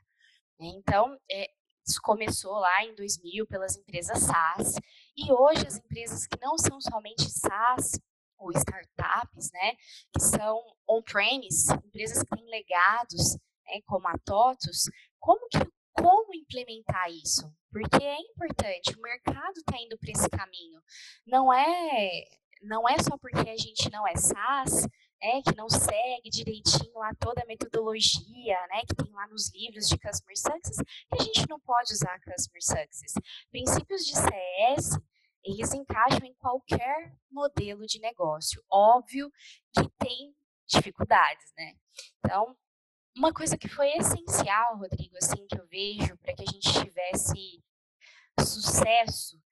Então, 0.61 1.19
é, 1.31 1.51
isso 1.87 2.01
começou 2.03 2.53
lá 2.53 2.85
em 2.85 2.95
2000 2.95 3.47
pelas 3.47 3.77
empresas 3.77 4.19
SaaS 4.19 4.75
e 5.17 5.33
hoje 5.33 5.67
as 5.67 5.77
empresas 5.77 6.27
que 6.27 6.39
não 6.41 6.59
são 6.59 6.81
somente 6.81 7.31
SaaS 7.31 7.99
ou 8.39 8.53
startups, 8.53 9.51
né, 9.53 9.75
que 10.15 10.21
são 10.21 10.63
on-premise, 10.89 11.73
empresas 11.85 12.23
que 12.23 12.37
têm 12.37 12.47
legados, 12.49 13.35
né, 13.67 13.81
como 13.87 14.07
a 14.07 14.19
TOTUS, 14.19 14.85
como 15.19 15.49
que 15.49 15.59
como 16.01 16.33
implementar 16.33 17.11
isso? 17.11 17.53
Porque 17.73 18.05
é 18.05 18.21
importante, 18.21 18.97
o 18.97 19.03
mercado 19.03 19.59
está 19.59 19.77
indo 19.79 19.99
para 19.99 20.13
esse 20.13 20.29
caminho. 20.31 20.81
Não 21.27 21.53
é 21.53 22.23
não 22.63 22.89
é 22.89 22.99
só 22.99 23.17
porque 23.19 23.49
a 23.49 23.57
gente 23.57 23.91
não 23.91 24.07
é 24.07 24.17
SaaS 24.17 24.87
né, 25.21 25.43
que 25.43 25.55
não 25.57 25.69
segue 25.69 26.31
direitinho 26.31 26.95
lá 26.95 27.13
toda 27.15 27.43
a 27.43 27.47
metodologia, 27.47 28.57
né, 28.69 28.83
que 28.87 28.95
tem 28.95 29.13
lá 29.13 29.27
nos 29.29 29.53
livros 29.53 29.89
de 29.89 29.99
Customer 29.99 30.37
Success, 30.37 30.77
que 30.77 31.21
a 31.21 31.23
gente 31.23 31.49
não 31.49 31.59
pode 31.61 31.93
usar 31.93 32.21
Customer 32.21 32.63
Success. 32.63 33.15
Princípios 33.51 34.05
de 34.05 34.15
CS, 34.15 34.99
eles 35.45 35.73
encaixam 35.75 36.25
em 36.25 36.35
qualquer 36.35 37.13
modelo 37.31 37.87
de 37.87 38.01
negócio. 38.01 38.63
Óbvio 38.71 39.31
que 39.73 39.89
tem 39.99 40.35
dificuldades, 40.67 41.53
né? 41.57 41.75
Então, 42.19 42.57
uma 43.17 43.33
coisa 43.33 43.57
que 43.57 43.69
foi 43.69 43.89
essencial, 43.97 44.77
Rodrigo, 44.77 45.17
assim, 45.17 45.47
que 45.47 45.59
eu 45.59 45.67
vejo 45.67 46.17
para 46.19 46.35
que 46.35 46.43
a 46.43 46.53
gente 46.53 46.73
tivesse 46.73 47.63
sucesso 48.41 49.43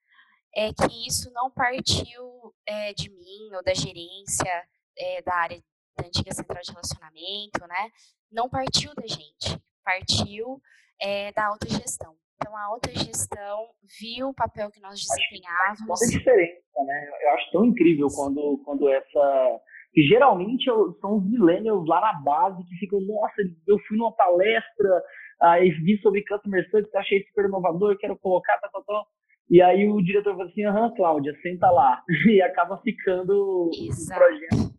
é 0.56 0.72
que 0.72 1.06
isso 1.06 1.30
não 1.34 1.50
partiu 1.50 2.54
é, 2.66 2.94
de 2.94 3.10
mim 3.10 3.54
ou 3.54 3.62
da 3.62 3.75
gerência 3.75 4.50
é, 4.98 5.20
da 5.20 5.34
área 5.34 5.62
da 5.98 6.06
antiga 6.06 6.32
central 6.32 6.62
de 6.62 6.70
relacionamento, 6.70 7.60
né? 7.68 7.90
Não 8.32 8.48
partiu 8.48 8.94
da 8.94 9.06
gente, 9.06 9.60
partiu 9.84 10.58
é, 11.00 11.30
da 11.32 11.48
alta 11.48 11.68
gestão. 11.68 12.16
Então, 12.36 12.56
a 12.56 12.64
alta 12.64 12.90
gestão 12.90 13.68
viu 14.00 14.28
o 14.28 14.34
papel 14.34 14.70
que 14.70 14.80
nós 14.80 14.98
desempenhávamos. 15.00 16.02
A 16.02 16.06
diferença, 16.06 16.84
né? 16.84 17.08
Eu 17.22 17.30
acho 17.34 17.52
tão 17.52 17.64
incrível 17.64 18.08
quando, 18.14 18.62
quando 18.64 18.88
essa. 18.88 19.60
Que 19.92 20.02
geralmente 20.02 20.64
são 21.00 21.16
os 21.16 21.25
millennials 21.25 21.86
lá 21.88 22.00
na 22.00 22.12
base 22.20 22.62
que 22.64 22.76
ficam, 22.76 23.00
nossa, 23.00 23.42
eu 23.66 23.78
fui 23.88 23.96
numa 23.96 24.14
palestra, 24.14 25.02
aí 25.40 25.70
vi 25.70 25.98
sobre 26.02 26.22
Customer 26.25 26.68
Service, 26.70 26.94
achei 26.94 27.25
super 27.25 27.46
inovador, 27.46 27.96
quero 27.98 28.18
colocar, 28.18 28.58
tá, 28.58 28.68
tá, 28.68 28.82
tá. 28.86 29.04
E 29.49 29.62
aí 29.62 29.88
o 29.88 30.03
diretor 30.03 30.35
falou 30.35 30.49
assim, 30.50 30.65
aham, 30.65 30.93
Cláudia, 30.95 31.37
senta 31.43 31.71
lá. 31.71 32.03
E 32.29 32.43
acaba 32.43 32.81
ficando 32.83 33.71
Exato. 33.73 34.21
o 34.21 34.25
projeto 34.25 34.76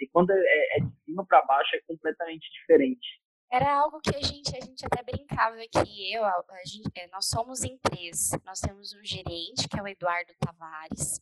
e 0.00 0.08
quando 0.08 0.30
é, 0.30 0.36
é, 0.36 0.78
é 0.78 0.80
de 0.80 0.92
cima 1.04 1.24
para 1.26 1.44
baixo 1.44 1.76
é 1.76 1.80
completamente 1.86 2.46
diferente. 2.60 3.20
Era 3.50 3.78
algo 3.78 4.00
que 4.00 4.14
a 4.14 4.20
gente, 4.20 4.56
a 4.56 4.60
gente 4.60 4.84
até 4.84 5.02
brincava 5.02 5.56
que 5.56 6.12
eu, 6.12 6.24
a, 6.24 6.42
gente, 6.66 6.90
é, 6.96 7.06
nós 7.08 7.28
somos 7.28 7.62
em 7.62 7.78
três. 7.78 8.30
Nós 8.44 8.60
temos 8.60 8.92
um 8.92 9.04
gerente, 9.04 9.68
que 9.68 9.78
é 9.78 9.82
o 9.82 9.86
Eduardo 9.86 10.32
Tavares. 10.40 11.20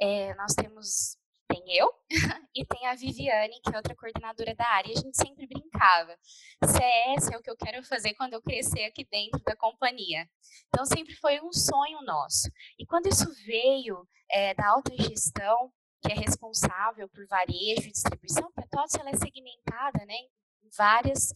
É, 0.00 0.34
nós 0.34 0.52
temos 0.54 1.16
tem 1.48 1.62
eu 1.76 1.90
e 2.54 2.64
tem 2.64 2.86
a 2.86 2.94
Viviane, 2.94 3.60
que 3.62 3.74
é 3.74 3.76
outra 3.76 3.94
coordenadora 3.94 4.54
da 4.54 4.66
área. 4.66 4.90
E 4.90 4.98
a 4.98 5.00
gente 5.00 5.16
sempre 5.16 5.46
brincava. 5.46 6.16
CS 6.64 7.30
é 7.32 7.36
o 7.36 7.42
que 7.42 7.50
eu 7.50 7.56
quero 7.56 7.82
fazer 7.84 8.14
quando 8.14 8.34
eu 8.34 8.42
crescer 8.42 8.84
aqui 8.84 9.06
dentro 9.10 9.42
da 9.44 9.56
companhia. 9.56 10.28
Então 10.68 10.84
sempre 10.84 11.14
foi 11.16 11.40
um 11.40 11.52
sonho 11.52 12.02
nosso. 12.02 12.48
E 12.78 12.86
quando 12.86 13.08
isso 13.08 13.30
veio 13.44 14.06
é, 14.30 14.54
da 14.54 14.68
autogestão, 14.68 15.72
que 16.02 16.12
é 16.12 16.14
responsável 16.14 17.08
por 17.08 17.26
varejo 17.26 17.88
e 17.88 17.92
distribuição, 17.92 18.50
porque 18.52 18.60
a 18.60 18.78
TOTS 18.78 18.94
ela 18.96 19.10
é 19.10 19.16
segmentada 19.16 20.04
né, 20.04 20.14
em 20.62 20.68
várias, 20.76 21.32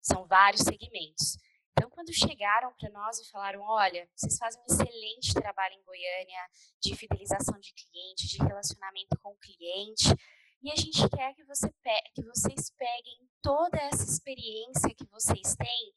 são 0.00 0.26
vários 0.26 0.62
segmentos. 0.62 1.36
Então, 1.76 1.90
quando 1.90 2.12
chegaram 2.12 2.72
para 2.74 2.88
nós 2.90 3.18
e 3.18 3.28
falaram, 3.30 3.60
olha, 3.62 4.08
vocês 4.14 4.38
fazem 4.38 4.60
um 4.62 4.64
excelente 4.72 5.34
trabalho 5.34 5.74
em 5.74 5.82
Goiânia 5.82 6.40
de 6.80 6.94
fidelização 6.94 7.58
de 7.58 7.74
cliente, 7.74 8.28
de 8.28 8.38
relacionamento 8.38 9.18
com 9.20 9.30
o 9.30 9.38
cliente, 9.38 10.14
e 10.62 10.70
a 10.70 10.76
gente 10.76 11.06
quer 11.10 11.34
que, 11.34 11.44
você 11.44 11.68
que 12.14 12.22
vocês 12.22 12.70
peguem 12.70 13.28
toda 13.42 13.76
essa 13.76 14.04
experiência 14.04 14.94
que 14.94 15.04
vocês 15.06 15.54
têm, 15.56 15.94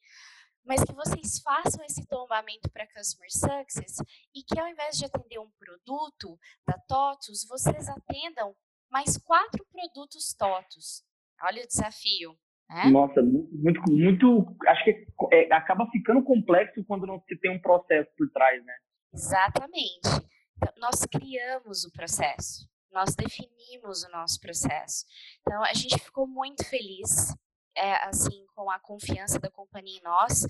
mas 0.66 0.84
que 0.84 0.94
vocês 0.94 1.40
façam 1.40 1.86
esse 1.86 2.06
tombamento 2.08 2.70
para 2.72 2.88
Customer 2.88 3.32
Success 3.32 3.98
e 4.34 4.44
que 4.44 4.60
ao 4.60 4.68
invés 4.68 4.98
de 4.98 5.06
atender 5.06 5.40
um 5.40 5.50
produto 5.52 6.38
da 6.66 6.78
TOTUS, 6.80 7.46
vocês 7.48 7.88
atendam 7.88 8.54
mais 8.90 9.18
quatro 9.18 9.66
produtos 9.68 10.34
TOTUS. 10.34 11.06
Olha 11.44 11.64
o 11.64 11.68
desafio. 11.68 12.38
Né? 12.70 12.86
Nossa, 12.90 13.22
muito, 13.22 13.82
muito, 13.90 14.56
acho 14.68 14.84
que 14.84 15.08
é, 15.32 15.54
acaba 15.54 15.88
ficando 15.90 16.24
complexo 16.24 16.84
quando 16.86 17.08
não 17.08 17.22
se 17.22 17.38
tem 17.40 17.52
um 17.52 17.62
processo 17.62 18.10
por 18.18 18.30
trás, 18.32 18.64
né? 18.66 18.74
Exatamente. 19.14 20.10
Então, 20.58 20.74
nós 20.78 21.06
criamos 21.06 21.86
o 21.86 21.92
processo, 21.92 22.68
nós 22.92 23.16
definimos 23.16 24.04
o 24.04 24.12
nosso 24.12 24.40
processo. 24.42 25.06
Então, 25.42 25.64
a 25.64 25.74
gente 25.74 25.98
ficou 25.98 26.28
muito 26.28 26.68
feliz 26.68 27.34
é, 27.78 27.94
assim, 28.06 28.46
com 28.56 28.70
a 28.70 28.80
confiança 28.80 29.40
da 29.40 29.52
companhia 29.52 30.00
em 30.00 30.04
nós, 30.04 30.46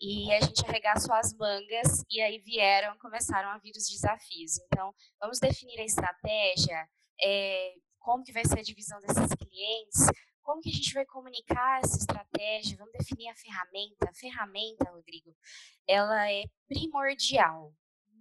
e 0.00 0.32
a 0.32 0.40
gente 0.40 0.64
arregaçou 0.64 1.12
as 1.12 1.34
mangas 1.34 2.04
e 2.08 2.20
aí 2.20 2.38
vieram, 2.38 2.96
começaram 2.98 3.48
a 3.48 3.58
vir 3.58 3.72
os 3.76 3.88
desafios. 3.88 4.58
Então, 4.60 4.94
vamos 5.20 5.40
definir 5.40 5.80
a 5.80 5.84
estratégia, 5.84 6.88
é, 7.20 7.72
como 7.98 8.22
que 8.22 8.32
vai 8.32 8.44
ser 8.44 8.60
a 8.60 8.62
divisão 8.62 9.00
desses 9.00 9.34
clientes, 9.34 10.06
como 10.48 10.62
que 10.62 10.70
a 10.70 10.72
gente 10.72 10.94
vai 10.94 11.04
comunicar 11.04 11.80
essa 11.84 11.98
estratégia, 11.98 12.78
vamos 12.78 12.94
definir 12.94 13.28
a 13.28 13.34
ferramenta. 13.34 14.08
A 14.08 14.14
ferramenta, 14.14 14.90
Rodrigo, 14.90 15.36
ela 15.86 16.32
é 16.32 16.44
primordial. 16.66 17.70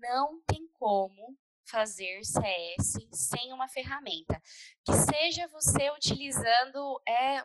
Não 0.02 0.42
tem 0.46 0.68
como 0.74 1.38
fazer 1.72 2.20
CS 2.26 3.00
sem 3.14 3.54
uma 3.54 3.70
ferramenta. 3.70 4.42
Que 4.86 4.92
seja 4.92 5.48
você 5.48 5.90
utilizando 5.90 7.02
é, 7.08 7.40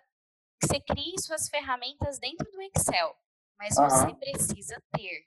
que 0.60 0.66
você 0.66 0.80
crie 0.80 1.14
suas 1.20 1.48
ferramentas 1.48 2.18
dentro 2.18 2.50
do 2.50 2.60
Excel, 2.62 3.14
mas 3.56 3.76
uhum. 3.78 3.88
você 3.88 4.14
precisa 4.16 4.82
ter. 4.96 5.26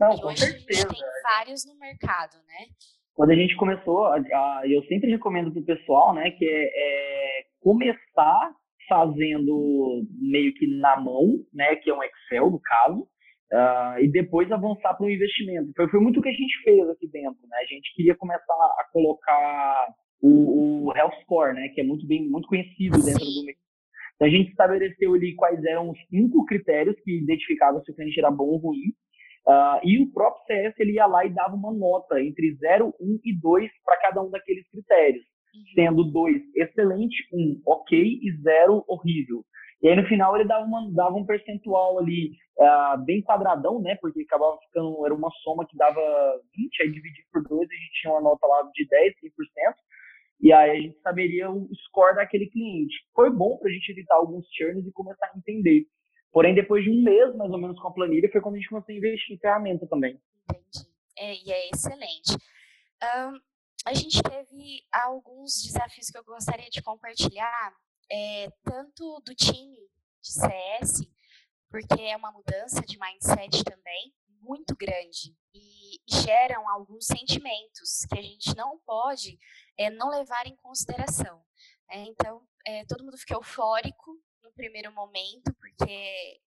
Não, 0.00 0.16
e 0.16 0.24
hoje 0.24 0.46
certeza. 0.46 0.66
a 0.66 0.72
gente 0.72 0.88
tem 0.88 1.02
vários 1.22 1.66
no 1.66 1.74
mercado, 1.76 2.38
né? 2.46 2.68
Quando 3.12 3.32
a 3.32 3.36
gente 3.36 3.54
começou, 3.56 4.16
eu 4.64 4.82
sempre 4.86 5.10
recomendo 5.10 5.52
para 5.52 5.60
o 5.60 5.64
pessoal, 5.64 6.14
né, 6.14 6.30
que 6.32 6.44
é, 6.44 7.40
é, 7.40 7.46
começar 7.60 8.63
fazendo 8.88 10.04
meio 10.20 10.52
que 10.54 10.66
na 10.66 10.96
mão, 11.00 11.38
né, 11.52 11.76
que 11.76 11.90
é 11.90 11.94
um 11.94 12.02
Excel 12.02 12.50
no 12.50 12.60
caso, 12.60 13.00
uh, 13.52 13.98
e 14.00 14.08
depois 14.08 14.50
avançar 14.50 14.94
para 14.94 15.06
o 15.06 15.10
investimento. 15.10 15.72
Foi, 15.76 15.88
foi 15.88 16.00
muito 16.00 16.20
o 16.20 16.22
que 16.22 16.28
a 16.28 16.32
gente 16.32 16.62
fez 16.62 16.88
aqui 16.88 17.08
dentro, 17.08 17.40
né? 17.48 17.56
A 17.60 17.66
gente 17.66 17.94
queria 17.94 18.14
começar 18.14 18.52
a 18.52 18.88
colocar 18.92 19.86
o, 20.20 20.88
o 20.88 20.96
Health 20.96 21.20
Score, 21.22 21.54
né, 21.54 21.68
que 21.68 21.80
é 21.80 21.84
muito 21.84 22.06
bem, 22.06 22.28
muito 22.28 22.48
conhecido 22.48 23.02
dentro 23.04 23.24
do 23.24 23.44
então, 24.14 24.28
a 24.28 24.30
gente 24.30 24.50
estabeleceu 24.50 25.14
ali 25.14 25.34
quais 25.34 25.62
eram 25.64 25.90
os 25.90 25.98
cinco 26.08 26.44
critérios 26.44 26.96
que 27.02 27.18
identificavam 27.18 27.82
se 27.82 27.90
o 27.90 27.94
cliente 27.94 28.18
era 28.18 28.30
bom 28.30 28.44
ou 28.44 28.58
ruim. 28.58 28.92
Uh, 29.46 29.78
e 29.82 30.02
o 30.02 30.10
próprio 30.10 30.44
CS 30.46 30.74
ele 30.78 30.92
ia 30.92 31.06
lá 31.06 31.26
e 31.26 31.34
dava 31.34 31.54
uma 31.54 31.72
nota 31.72 32.18
entre 32.20 32.54
0, 32.54 32.94
1 32.98 33.20
e 33.24 33.38
2 33.38 33.70
para 33.84 34.00
cada 34.00 34.22
um 34.22 34.30
daqueles 34.30 34.66
critérios. 34.70 35.24
Sendo 35.74 36.04
2 36.04 36.42
excelente, 36.56 37.16
1 37.32 37.38
um, 37.38 37.62
ok 37.66 37.98
e 38.00 38.32
0 38.42 38.84
horrível. 38.88 39.44
E 39.82 39.88
aí 39.88 39.96
no 39.96 40.06
final 40.06 40.34
ele 40.34 40.48
dava, 40.48 40.64
uma, 40.64 40.90
dava 40.92 41.14
um 41.14 41.26
percentual 41.26 41.98
ali 41.98 42.32
uh, 42.58 43.04
bem 43.04 43.22
quadradão, 43.22 43.80
né? 43.80 43.96
Porque 44.00 44.22
acabava 44.22 44.58
ficando, 44.66 45.04
era 45.04 45.14
uma 45.14 45.30
soma 45.42 45.66
que 45.66 45.76
dava 45.76 46.00
20, 46.56 46.82
aí 46.82 46.90
dividido 46.90 47.28
por 47.32 47.42
2 47.42 47.68
a 47.68 47.74
gente 47.74 48.00
tinha 48.00 48.12
uma 48.12 48.22
nota 48.22 48.46
lá 48.46 48.62
de 48.72 48.88
10, 48.88 49.14
100%. 49.14 49.30
E 50.40 50.52
aí 50.52 50.70
a 50.70 50.80
gente 50.80 50.98
saberia 51.00 51.50
o 51.50 51.68
score 51.86 52.16
daquele 52.16 52.46
cliente. 52.46 52.94
Foi 53.14 53.30
bom 53.30 53.58
para 53.58 53.70
a 53.70 53.72
gente 53.72 53.90
evitar 53.90 54.16
alguns 54.16 54.46
churns 54.56 54.86
e 54.86 54.92
começar 54.92 55.26
a 55.26 55.38
entender. 55.38 55.86
Porém, 56.32 56.54
depois 56.54 56.82
de 56.82 56.90
um 56.90 57.02
mês, 57.02 57.34
mais 57.36 57.50
ou 57.50 57.58
menos, 57.58 57.78
com 57.80 57.88
a 57.88 57.92
planilha, 57.92 58.28
foi 58.30 58.40
quando 58.40 58.56
a 58.56 58.58
gente 58.58 58.68
começou 58.68 58.92
a 58.92 58.96
investir 58.96 59.36
em 59.36 59.38
ferramenta 59.38 59.86
também. 59.86 60.18
Entendi. 60.50 60.88
É, 61.16 61.32
e 61.32 61.52
é 61.52 61.70
excelente. 61.70 62.36
Um, 63.02 63.38
a 63.84 63.92
gente 63.92 64.22
teve 64.22 64.84
alguns 64.90 65.62
desafios 65.62 66.08
que 66.08 66.18
eu 66.18 66.24
gostaria 66.24 66.70
de 66.70 66.82
compartilhar, 66.82 67.76
é, 68.10 68.50
tanto 68.62 69.20
do 69.20 69.34
time 69.34 69.78
de 70.22 70.32
CS, 70.32 71.06
porque 71.70 72.00
é 72.02 72.16
uma 72.16 72.32
mudança 72.32 72.80
de 72.82 72.98
mindset 72.98 73.62
também, 73.64 74.14
muito 74.40 74.76
grande 74.76 75.36
e 75.54 75.98
geram 76.06 76.68
alguns 76.68 77.06
sentimentos 77.06 78.04
que 78.08 78.18
a 78.18 78.22
gente 78.22 78.54
não 78.56 78.78
pode 78.80 79.38
é, 79.78 79.90
não 79.90 80.10
levar 80.10 80.46
em 80.46 80.56
consideração. 80.56 81.42
É, 81.90 82.02
então, 82.04 82.46
é, 82.66 82.84
todo 82.86 83.04
mundo 83.04 83.18
fica 83.18 83.34
eufórico 83.34 84.12
no 84.42 84.52
primeiro 84.52 84.92
momento, 84.92 85.52
porque 85.54 86.40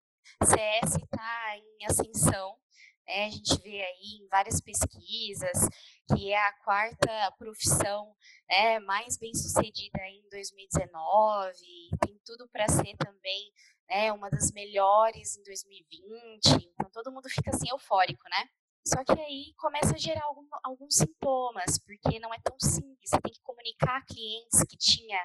CS 0.45 0.97
está 0.97 1.57
em 1.57 1.87
ascensão. 1.87 2.59
Né? 3.07 3.27
A 3.27 3.31
gente 3.31 3.61
vê 3.63 3.83
aí 3.83 4.21
em 4.21 4.29
várias 4.29 4.61
pesquisas 4.61 5.69
que 6.09 6.33
é 6.33 6.39
a 6.39 6.53
quarta 6.65 7.33
profissão 7.39 8.15
né, 8.49 8.79
mais 8.81 9.17
bem 9.17 9.35
sucedida 9.35 10.01
em 10.09 10.29
2019, 10.31 11.59
tem 12.05 12.21
tudo 12.25 12.49
para 12.49 12.69
ser 12.69 12.97
também 12.97 13.53
né, 13.89 14.13
uma 14.13 14.31
das 14.31 14.51
melhores 14.53 15.37
em 15.37 15.43
2020. 15.43 16.71
Então 16.73 16.91
todo 16.91 17.13
mundo 17.13 17.29
fica 17.29 17.51
assim 17.51 17.69
eufórico, 17.71 18.23
né? 18.29 18.49
Só 18.87 19.03
que 19.03 19.21
aí 19.21 19.53
começa 19.57 19.97
a 19.97 19.99
gerar 19.99 20.25
algum, 20.27 20.47
alguns 20.63 20.95
sintomas, 20.95 21.77
porque 21.79 22.21
não 22.21 22.33
é 22.33 22.39
tão 22.39 22.57
simples. 22.61 23.11
Você 23.11 23.21
tem 23.21 23.33
que 23.33 23.43
comunicar 23.43 23.97
a 23.97 24.05
clientes 24.05 24.63
que 24.63 24.77
tinha 24.77 25.19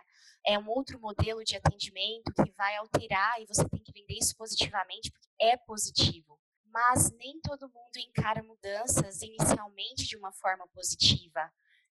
é, 0.47 0.57
um 0.57 0.67
outro 0.67 0.99
modelo 0.99 1.43
de 1.43 1.55
atendimento 1.55 2.33
que 2.33 2.51
vai 2.53 2.75
alterar 2.77 3.39
e 3.39 3.45
você 3.45 3.67
tem 3.69 3.79
que 3.83 3.91
vender 3.91 4.15
isso 4.15 4.35
positivamente, 4.35 5.11
porque 5.11 5.27
é 5.39 5.57
positivo. 5.57 6.40
Mas 6.71 7.11
nem 7.17 7.39
todo 7.41 7.69
mundo 7.69 7.97
encara 7.97 8.41
mudanças 8.43 9.21
inicialmente 9.21 10.05
de 10.05 10.17
uma 10.17 10.31
forma 10.31 10.67
positiva. 10.69 11.51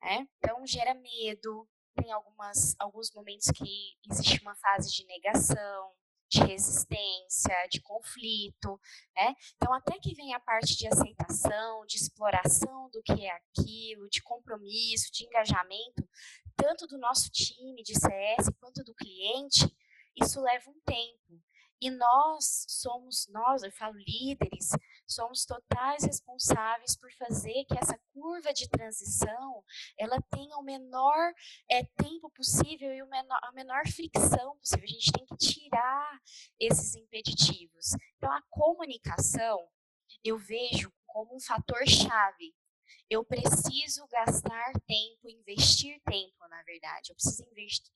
Né? 0.02 0.28
Então 0.38 0.66
gera 0.66 0.94
medo, 0.94 1.68
tem 1.96 2.12
algumas, 2.12 2.76
alguns 2.80 3.12
momentos 3.14 3.48
que 3.52 3.98
existe 4.10 4.42
uma 4.42 4.56
fase 4.56 4.92
de 4.92 5.06
negação, 5.06 5.92
de 6.32 6.40
resistência, 6.40 7.68
de 7.70 7.82
conflito, 7.82 8.80
né? 9.14 9.36
Então, 9.56 9.74
até 9.74 10.00
que 10.00 10.16
vem 10.16 10.34
a 10.34 10.40
parte 10.40 10.78
de 10.78 10.88
aceitação, 10.88 11.86
de 11.86 11.98
exploração 11.98 12.90
do 12.90 13.04
que 13.04 13.26
é 13.26 13.32
aquilo, 13.32 14.08
de 14.10 14.24
compromisso, 14.24 15.12
de 15.12 15.26
engajamento, 15.26 16.08
tanto 16.56 16.88
do 16.88 16.98
nosso 16.98 17.30
time 17.32 17.84
de 17.84 17.94
CS 17.94 18.50
quanto 18.62 18.82
do 18.84 18.96
cliente, 18.96 19.70
isso 20.16 20.40
leva 20.42 20.70
um 20.70 20.80
tempo. 20.86 21.42
E 21.82 21.90
nós 21.90 22.66
somos, 22.70 23.28
nós, 23.30 23.64
eu 23.64 23.72
falo 23.72 23.98
líderes, 23.98 24.70
somos 25.08 25.46
totais 25.46 26.04
responsáveis 26.04 26.96
por 26.96 27.12
fazer 27.14 27.66
que 27.66 27.78
essa 27.78 28.00
curva 28.14 28.54
de 28.54 28.70
transição 28.70 29.64
ela 29.98 30.22
tenha 30.30 30.56
o 30.58 30.64
menor 30.64 31.34
é, 31.70 31.84
tempo 31.84 32.30
possível 32.36 32.94
e 32.94 33.02
o 33.02 33.10
menor, 33.10 33.40
a 33.44 33.52
menor 33.54 33.88
fricção 33.88 34.56
possível. 34.58 34.84
A 34.84 34.88
gente 34.88 35.12
tem 35.12 35.26
que 35.26 35.38
tirar 35.38 36.20
esses 36.60 36.96
impeditivos. 36.96 37.96
Então, 38.18 38.32
a 38.32 38.44
comunicação 38.50 39.68
eu 40.24 40.38
vejo 40.38 40.94
como 41.08 41.36
um 41.36 41.40
fator 41.40 41.86
chave 41.88 42.54
eu 43.10 43.24
preciso 43.26 44.08
gastar 44.08 44.74
tempo, 44.88 45.30
investir 45.30 46.02
tempo, 46.06 46.48
na 46.50 46.62
verdade. 46.64 47.12
Eu 47.12 47.16
preciso 47.16 47.44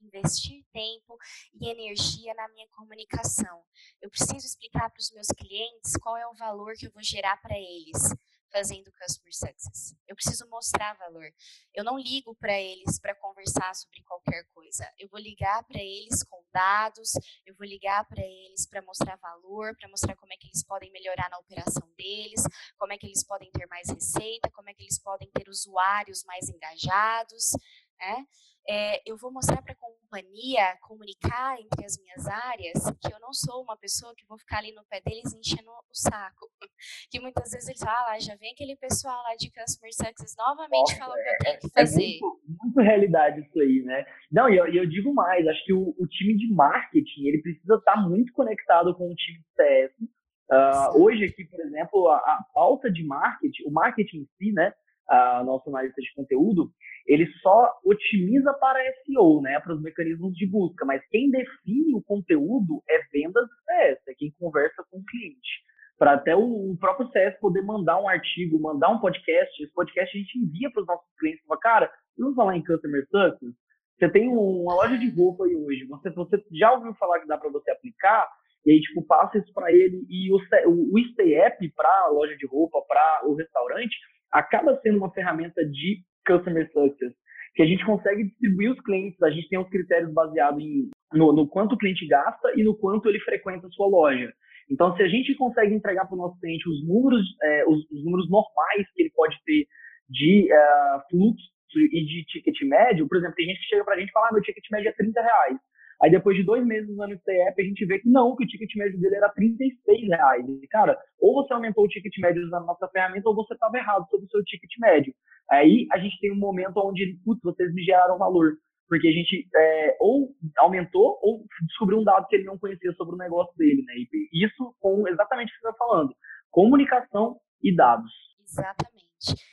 investir 0.01 0.65
tempo 0.73 1.17
e 1.53 1.69
energia 1.69 2.34
na 2.34 2.47
minha 2.49 2.67
comunicação. 2.69 3.63
Eu 4.01 4.10
preciso 4.10 4.45
explicar 4.45 4.89
para 4.89 4.99
os 4.99 5.12
meus 5.12 5.27
clientes 5.27 5.93
qual 6.01 6.17
é 6.17 6.27
o 6.27 6.36
valor 6.36 6.73
que 6.75 6.88
eu 6.88 6.91
vou 6.91 7.03
gerar 7.03 7.38
para 7.41 7.58
eles 7.58 8.13
fazendo 8.51 8.91
Customer 8.91 9.34
Success. 9.34 9.95
Eu 10.08 10.15
preciso 10.15 10.47
mostrar 10.49 10.93
valor. 10.97 11.25
Eu 11.73 11.84
não 11.84 11.97
ligo 11.97 12.36
para 12.36 12.60
eles 12.60 12.99
para 12.99 13.15
conversar 13.15 13.73
sobre 13.75 14.01
qualquer 14.03 14.45
coisa. 14.53 14.89
Eu 14.97 15.08
vou 15.10 15.19
ligar 15.19 15.63
para 15.63 15.81
eles 15.81 16.23
com 16.23 16.43
dados, 16.53 17.12
eu 17.45 17.53
vou 17.55 17.67
ligar 17.67 18.08
para 18.08 18.21
eles 18.21 18.65
para 18.65 18.81
mostrar 18.81 19.17
valor, 19.17 19.75
para 19.75 19.89
mostrar 19.89 20.15
como 20.15 20.31
é 20.34 20.38
que 20.38 20.47
eles 20.47 20.63
podem 20.63 20.91
melhorar 20.91 21.29
na 21.29 21.38
operação 21.38 21.88
deles, 21.97 22.43
como 22.77 22.93
é 22.93 22.97
que 22.97 23.05
eles 23.05 23.23
podem 23.23 23.51
ter 23.51 23.67
mais 23.67 23.89
receita, 23.89 24.49
como 24.51 24.69
é 24.69 24.73
que 24.73 24.84
eles 24.84 24.99
podem 24.99 25.29
ter 25.31 25.49
usuários 25.49 26.23
mais 26.23 26.47
engajados, 26.49 27.51
né? 27.99 28.25
É, 28.67 29.01
eu 29.10 29.15
vou 29.15 29.31
mostrar 29.31 29.62
para 29.62 29.75
companhia 30.05 30.77
comunicar 30.81 31.59
entre 31.59 31.85
as 31.85 31.97
minhas 31.97 32.27
áreas 32.27 32.91
que 33.01 33.11
eu 33.11 33.19
não 33.19 33.33
sou 33.33 33.63
uma 33.63 33.75
pessoa 33.75 34.13
que 34.15 34.25
vou 34.27 34.37
ficar 34.37 34.59
ali 34.59 34.71
no 34.71 34.85
pé 34.85 35.01
deles 35.01 35.33
enchendo 35.33 35.69
o 35.71 35.93
saco. 35.93 36.47
Que 37.09 37.19
muitas 37.19 37.51
vezes 37.51 37.67
eles 37.69 37.81
falam, 37.81 38.13
ah, 38.13 38.19
já 38.19 38.35
vem 38.35 38.51
aquele 38.51 38.75
pessoal 38.75 39.23
lá 39.23 39.35
de 39.35 39.49
Customer 39.49 39.91
Success 39.93 40.35
novamente 40.37 40.97
falar 40.97 41.13
o 41.13 41.23
que 41.23 41.29
eu 41.29 41.37
tenho 41.39 41.59
que 41.59 41.69
fazer. 41.69 42.03
É, 42.03 42.17
é 42.17 42.19
muito, 42.19 42.41
muito, 42.45 42.79
realidade 42.81 43.41
isso 43.41 43.59
aí, 43.59 43.81
né? 43.83 44.05
Não, 44.31 44.49
e 44.49 44.57
eu, 44.57 44.67
eu 44.67 44.85
digo 44.85 45.13
mais, 45.13 45.47
acho 45.47 45.63
que 45.65 45.73
o, 45.73 45.95
o, 45.97 46.07
time 46.07 46.37
de 46.37 46.53
marketing, 46.53 47.27
ele 47.27 47.41
precisa 47.41 47.75
estar 47.75 47.95
muito 47.95 48.33
conectado 48.33 48.93
com 48.95 49.09
o 49.09 49.15
time 49.15 49.39
de 49.39 49.45
CS. 49.55 49.91
Uh, 50.01 50.53
ah, 50.53 50.91
hoje 50.95 51.25
aqui, 51.25 51.45
por 51.45 51.59
exemplo, 51.61 52.07
a, 52.09 52.17
a 52.17 52.45
pauta 52.53 52.91
de 52.91 53.03
marketing, 53.03 53.63
o 53.65 53.71
marketing 53.71 54.17
em 54.17 54.27
si, 54.37 54.51
né? 54.51 54.73
A 55.07 55.43
nosso 55.43 55.69
analista 55.69 56.01
de 56.01 56.13
conteúdo, 56.15 56.71
ele 57.05 57.27
só 57.41 57.71
otimiza 57.83 58.53
para 58.53 58.79
SEO, 59.03 59.41
né, 59.41 59.59
para 59.59 59.73
os 59.73 59.81
mecanismos 59.81 60.33
de 60.33 60.47
busca, 60.47 60.85
mas 60.85 61.05
quem 61.09 61.29
define 61.29 61.93
o 61.93 62.01
conteúdo 62.01 62.81
é 62.89 62.99
vendas 63.11 63.47
CS, 63.65 63.99
é 64.07 64.13
quem 64.15 64.33
conversa 64.39 64.83
com 64.89 64.97
o 64.97 65.05
cliente. 65.05 65.63
para 65.97 66.13
até 66.13 66.35
o, 66.35 66.75
próprio 66.79 67.07
CS 67.09 67.39
poder 67.39 67.61
mandar 67.61 68.01
um 68.01 68.09
artigo, 68.09 68.59
mandar 68.59 68.89
um 68.89 68.99
podcast. 68.99 69.63
Esse 69.63 69.71
podcast 69.73 70.17
a 70.17 70.19
gente 70.19 70.39
envia 70.39 70.69
para 70.71 70.81
os 70.81 70.87
nossos 70.87 71.07
clientes. 71.17 71.45
Fala, 71.45 71.59
cara, 71.59 71.91
vamos 72.17 72.35
falar 72.35 72.57
em 72.57 72.63
Customer 72.63 73.01
Success? 73.03 73.55
Você 73.97 74.09
tem 74.09 74.27
uma 74.27 74.75
loja 74.75 74.97
de 74.97 75.09
roupa 75.09 75.45
aí 75.45 75.55
hoje, 75.55 75.85
você, 75.85 76.09
você 76.09 76.43
já 76.51 76.73
ouviu 76.73 76.93
falar 76.95 77.21
que 77.21 77.27
dá 77.27 77.37
para 77.37 77.49
você 77.49 77.71
aplicar? 77.71 78.27
E 78.65 78.71
aí, 78.71 78.81
tipo, 78.81 79.05
passa 79.05 79.37
isso 79.37 79.53
para 79.53 79.71
ele. 79.71 80.05
E 80.09 80.33
o, 80.33 80.37
o, 80.67 80.97
o 80.97 81.71
para 81.75 81.89
a 82.03 82.09
loja 82.09 82.35
de 82.35 82.47
roupa, 82.47 82.81
para 82.87 83.21
o 83.25 83.35
restaurante, 83.35 83.95
acaba 84.36 84.78
sendo 84.82 84.98
uma 84.98 85.12
ferramenta 85.12 85.63
de 85.65 86.04
Customer 86.28 86.69
Success, 86.71 87.13
que 87.56 87.63
a 87.63 87.65
gente 87.65 87.86
consegue 87.86 88.26
distribuir 88.26 88.71
os 88.71 88.82
clientes, 88.82 89.21
a 89.24 89.32
gente 89.32 89.48
tem 89.48 89.58
os 89.58 89.69
critérios 89.69 90.13
baseados 90.13 90.62
em, 90.62 90.89
no, 91.13 91.32
no 91.32 91.48
quanto 91.48 91.74
o 91.74 91.78
cliente 91.78 92.06
gasta 92.06 92.52
e 92.56 92.63
no 92.63 92.76
quanto 92.76 93.08
ele 93.08 93.19
frequenta 93.21 93.67
a 93.67 93.69
sua 93.69 93.88
loja. 93.88 94.34
Então, 94.69 94.95
se 94.98 95.04
a 95.04 95.08
gente 95.08 95.34
consegue 95.36 95.74
entregar 95.74 96.06
para 96.06 96.15
o 96.15 96.17
nosso 96.17 96.39
cliente 96.39 96.67
os 96.67 96.86
números, 96.86 97.24
é, 97.43 97.65
os, 97.65 97.80
os, 97.89 98.04
números 98.04 98.30
normais 98.30 98.91
que 98.93 99.04
ele 99.04 99.12
pode 99.15 99.38
ter 99.45 99.65
de 100.10 100.50
uh, 100.52 101.10
fluxo 101.10 101.56
e 101.76 102.06
de 102.06 102.26
ticket 102.26 102.62
médio, 102.63 103.08
por 103.08 103.17
exemplo, 103.17 103.36
tem 103.36 103.45
gente 103.45 103.60
que 103.60 103.67
chega 103.67 103.84
para 103.86 103.95
a 103.95 104.00
gente 104.00 104.10
e 104.10 104.12
fala, 104.12 104.30
ah, 104.30 104.34
meu 104.34 104.41
ticket 104.41 104.63
médio 104.71 104.89
é 104.89 104.93
30 104.93 105.21
reais. 105.21 105.58
Aí 106.01 106.12
depois 106.12 106.36
de 106.36 106.43
dois 106.43 106.65
meses 106.65 106.89
usando 106.89 107.13
o 107.13 107.19
CEP, 107.19 107.62
a 107.62 107.65
gente 107.65 107.86
vê 107.86 107.99
que 107.99 108.10
não, 108.10 108.36
que 108.36 108.43
o 108.43 108.47
ticket 108.47 108.75
médio 108.75 108.99
dele 108.99 109.15
era 109.15 109.29
36 109.29 110.08
reais. 110.08 110.45
E, 110.47 110.67
cara, 110.67 110.97
ou 111.19 111.36
você 111.36 111.53
aumentou 111.53 111.86
o 111.86 111.88
ticket 111.88 112.17
médio 112.19 112.43
usando 112.43 112.63
a 112.63 112.67
nossa 112.67 112.88
ferramenta, 112.89 113.29
ou 113.29 113.36
você 113.36 113.53
estava 113.53 113.77
errado 113.77 114.05
sobre 114.10 114.25
o 114.25 114.29
seu 114.29 114.43
ticket 114.43 114.71
médio. 114.79 115.13
Aí 115.49 115.88
a 115.91 115.97
gente 115.97 116.19
tem 116.19 116.31
um 116.31 116.39
momento 116.39 116.77
onde, 116.77 117.17
putz, 117.23 117.41
vocês 117.41 117.73
me 117.73 117.84
geraram 117.84 118.17
valor. 118.17 118.58
Porque 118.88 119.08
a 119.08 119.12
gente 119.12 119.47
é, 119.55 119.97
ou 119.99 120.29
aumentou 120.60 121.17
ou 121.23 121.43
descobriu 121.67 121.99
um 121.99 122.03
dado 122.03 122.27
que 122.27 122.36
ele 122.36 122.43
não 122.43 122.58
conhecia 122.58 122.93
sobre 122.93 123.15
o 123.15 123.17
negócio 123.17 123.51
dele, 123.58 123.84
né? 123.84 123.93
E 123.95 124.45
isso 124.45 124.75
com 124.79 125.08
exatamente 125.08 125.49
o 125.49 125.55
que 125.55 125.62
você 125.62 125.69
está 125.69 125.86
falando. 125.86 126.15
Comunicação 126.51 127.38
e 127.63 127.75
dados. 127.75 128.12
Exatamente. 128.43 128.94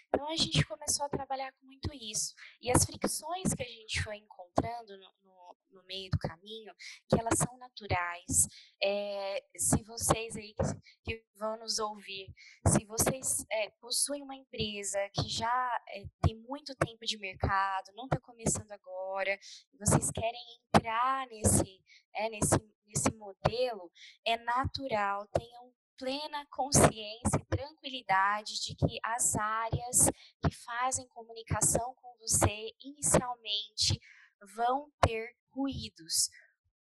Então 0.09 0.29
a 0.29 0.37
gente 0.37 0.65
começou 0.65 1.07
a 1.07 1.09
trabalhar 1.09 1.53
com 1.53 1.67
muito 1.67 1.93
isso. 1.95 2.35
E 2.61 2.71
as 2.71 2.85
fricções 2.85 3.55
que 3.55 3.63
a 3.63 3.67
gente 3.67 4.03
foi 4.03 4.17
encontrando 4.17 4.99
no, 4.99 5.11
no, 5.25 5.57
no 5.71 5.83
meio 5.85 6.11
do 6.11 6.19
caminho, 6.19 6.75
que 7.09 7.19
elas 7.19 7.39
são 7.39 7.57
naturais. 7.57 8.47
É, 8.83 9.45
se 9.57 9.83
vocês 9.83 10.37
aí 10.37 10.55
que, 10.55 11.15
que, 11.17 11.25
vão 11.37 11.59
nos 11.59 11.79
ouvir, 11.79 12.33
se 12.69 12.85
vocês 12.85 13.45
é, 13.51 13.71
possuem 13.81 14.23
uma 14.23 14.37
empresa 14.37 14.99
que 15.15 15.29
já 15.29 15.83
é, 15.89 16.05
tem 16.21 16.37
muito 16.37 16.75
tempo 16.77 17.05
de 17.05 17.19
mercado, 17.19 17.93
não 17.95 18.05
está 18.05 18.21
começando 18.21 18.71
agora, 18.71 19.39
vocês 19.79 20.11
querem 20.11 20.61
entrar 20.75 21.27
nesse, 21.29 21.81
é, 22.15 22.29
nesse, 22.29 22.59
nesse 22.87 23.11
modelo, 23.13 23.91
é 24.25 24.37
natural, 24.37 25.27
tenham 25.29 25.73
plena 26.03 26.45
consciência 26.51 27.39
e 27.39 27.45
tranquilidade 27.45 28.61
de 28.61 28.75
que 28.75 28.99
as 29.05 29.37
áreas 29.37 30.11
que 30.45 30.53
fazem 30.53 31.07
comunicação 31.07 31.95
com 31.95 32.19
você 32.19 32.75
inicialmente 32.85 34.01
vão 34.53 34.91
ter 35.01 35.33
ruídos. 35.53 36.29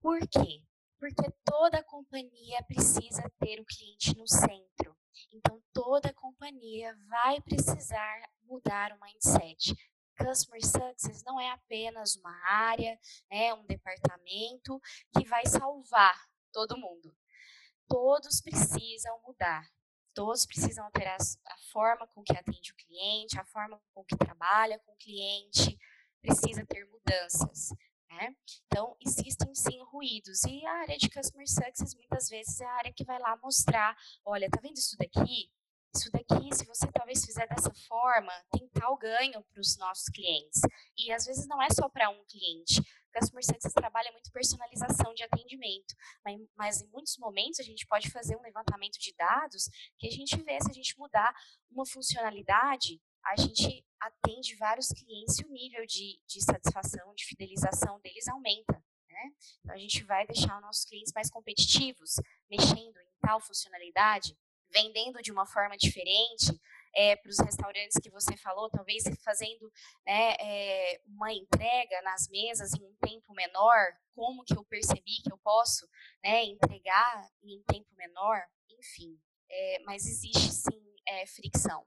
Por 0.00 0.20
quê? 0.26 0.64
Porque 0.98 1.30
toda 1.44 1.84
companhia 1.84 2.62
precisa 2.66 3.30
ter 3.38 3.60
o 3.60 3.66
cliente 3.66 4.16
no 4.16 4.26
centro. 4.26 4.96
Então, 5.34 5.62
toda 5.70 6.14
companhia 6.14 6.96
vai 7.06 7.42
precisar 7.42 8.22
mudar 8.44 8.90
o 8.92 9.04
mindset. 9.04 9.74
Customer 10.16 10.64
Success 10.64 11.22
não 11.24 11.38
é 11.38 11.50
apenas 11.50 12.16
uma 12.16 12.34
área, 12.46 12.98
é 13.28 13.52
um 13.52 13.66
departamento 13.66 14.80
que 15.14 15.28
vai 15.28 15.44
salvar 15.44 16.18
todo 16.50 16.78
mundo 16.78 17.14
todos 17.90 18.40
precisam 18.40 19.20
mudar. 19.26 19.68
Todos 20.14 20.46
precisam 20.46 20.84
alterar 20.84 21.16
a 21.16 21.56
forma 21.72 22.06
com 22.06 22.22
que 22.22 22.36
atende 22.36 22.72
o 22.72 22.76
cliente, 22.76 23.38
a 23.38 23.44
forma 23.44 23.80
com 23.92 24.04
que 24.04 24.16
trabalha 24.16 24.78
com 24.78 24.92
o 24.92 24.96
cliente, 24.96 25.76
precisa 26.22 26.64
ter 26.66 26.86
mudanças. 26.86 27.70
Né? 28.10 28.34
Então, 28.66 28.96
existem 29.00 29.54
sim 29.54 29.82
ruídos. 29.84 30.42
E 30.44 30.64
a 30.66 30.72
área 30.80 30.98
de 30.98 31.08
Customer 31.08 31.48
Success, 31.48 31.94
muitas 31.94 32.28
vezes, 32.28 32.60
é 32.60 32.64
a 32.64 32.72
área 32.74 32.92
que 32.92 33.04
vai 33.04 33.18
lá 33.18 33.36
mostrar: 33.36 33.96
olha, 34.24 34.50
tá 34.50 34.60
vendo 34.60 34.78
isso 34.78 34.96
daqui? 34.96 35.50
Isso 35.94 36.10
daqui, 36.12 36.54
se 36.54 36.64
você 36.66 36.86
talvez 36.92 37.24
fizer 37.24 37.48
dessa 37.48 37.72
forma, 37.88 38.32
tem 38.52 38.68
tal 38.68 38.96
ganho 38.96 39.42
para 39.42 39.60
os 39.60 39.76
nossos 39.76 40.08
clientes. 40.08 40.60
E 40.96 41.12
às 41.12 41.24
vezes 41.24 41.46
não 41.48 41.60
é 41.60 41.68
só 41.70 41.88
para 41.88 42.10
um 42.10 42.24
cliente. 42.26 42.80
Customer 43.10 43.44
Success 43.44 43.72
trabalha 43.72 44.12
muito 44.12 44.30
personalização 44.32 45.12
de 45.14 45.22
atendimento, 45.22 45.94
mas, 46.56 46.82
em 46.82 46.88
muitos 46.88 47.16
momentos 47.18 47.60
a 47.60 47.62
gente 47.62 47.86
pode 47.86 48.10
fazer 48.10 48.36
um 48.36 48.42
levantamento 48.42 48.98
de 48.98 49.14
dados 49.14 49.68
que 49.98 50.06
a 50.06 50.10
gente 50.10 50.36
vê 50.42 50.60
se 50.60 50.70
a 50.70 50.74
gente 50.74 50.98
mudar 50.98 51.34
uma 51.70 51.86
funcionalidade, 51.86 53.00
a 53.24 53.36
gente 53.36 53.84
atende 54.00 54.56
vários 54.56 54.88
clientes 54.88 55.38
e 55.38 55.44
o 55.44 55.50
nível 55.50 55.84
de, 55.86 56.20
de 56.26 56.42
satisfação, 56.42 57.14
de 57.14 57.26
fidelização 57.26 58.00
deles 58.00 58.26
aumenta. 58.28 58.82
Né? 59.08 59.32
Então 59.60 59.74
a 59.74 59.78
gente 59.78 60.02
vai 60.04 60.26
deixar 60.26 60.56
os 60.56 60.62
nossos 60.62 60.84
clientes 60.84 61.12
mais 61.12 61.30
competitivos, 61.30 62.14
mexendo 62.48 62.96
em 62.96 63.10
tal 63.20 63.40
funcionalidade, 63.40 64.36
vendendo 64.72 65.20
de 65.20 65.32
uma 65.32 65.46
forma 65.46 65.76
diferente, 65.76 66.58
é, 66.94 67.16
para 67.16 67.28
os 67.28 67.38
restaurantes 67.38 67.98
que 68.02 68.10
você 68.10 68.36
falou, 68.36 68.70
talvez 68.70 69.04
fazendo 69.24 69.70
né, 70.06 70.34
é, 70.40 71.00
uma 71.06 71.32
entrega 71.32 72.02
nas 72.02 72.28
mesas 72.28 72.72
em 72.74 72.84
um 72.84 72.94
tempo 73.00 73.32
menor, 73.34 73.86
como 74.14 74.44
que 74.44 74.56
eu 74.56 74.64
percebi 74.64 75.22
que 75.22 75.32
eu 75.32 75.38
posso 75.38 75.86
né, 76.22 76.44
entregar 76.44 77.28
em 77.42 77.58
um 77.58 77.62
tempo 77.64 77.88
menor, 77.96 78.42
enfim. 78.78 79.18
É, 79.50 79.82
mas 79.84 80.06
existe 80.06 80.52
sim 80.52 80.80
é, 81.08 81.26
fricção 81.26 81.84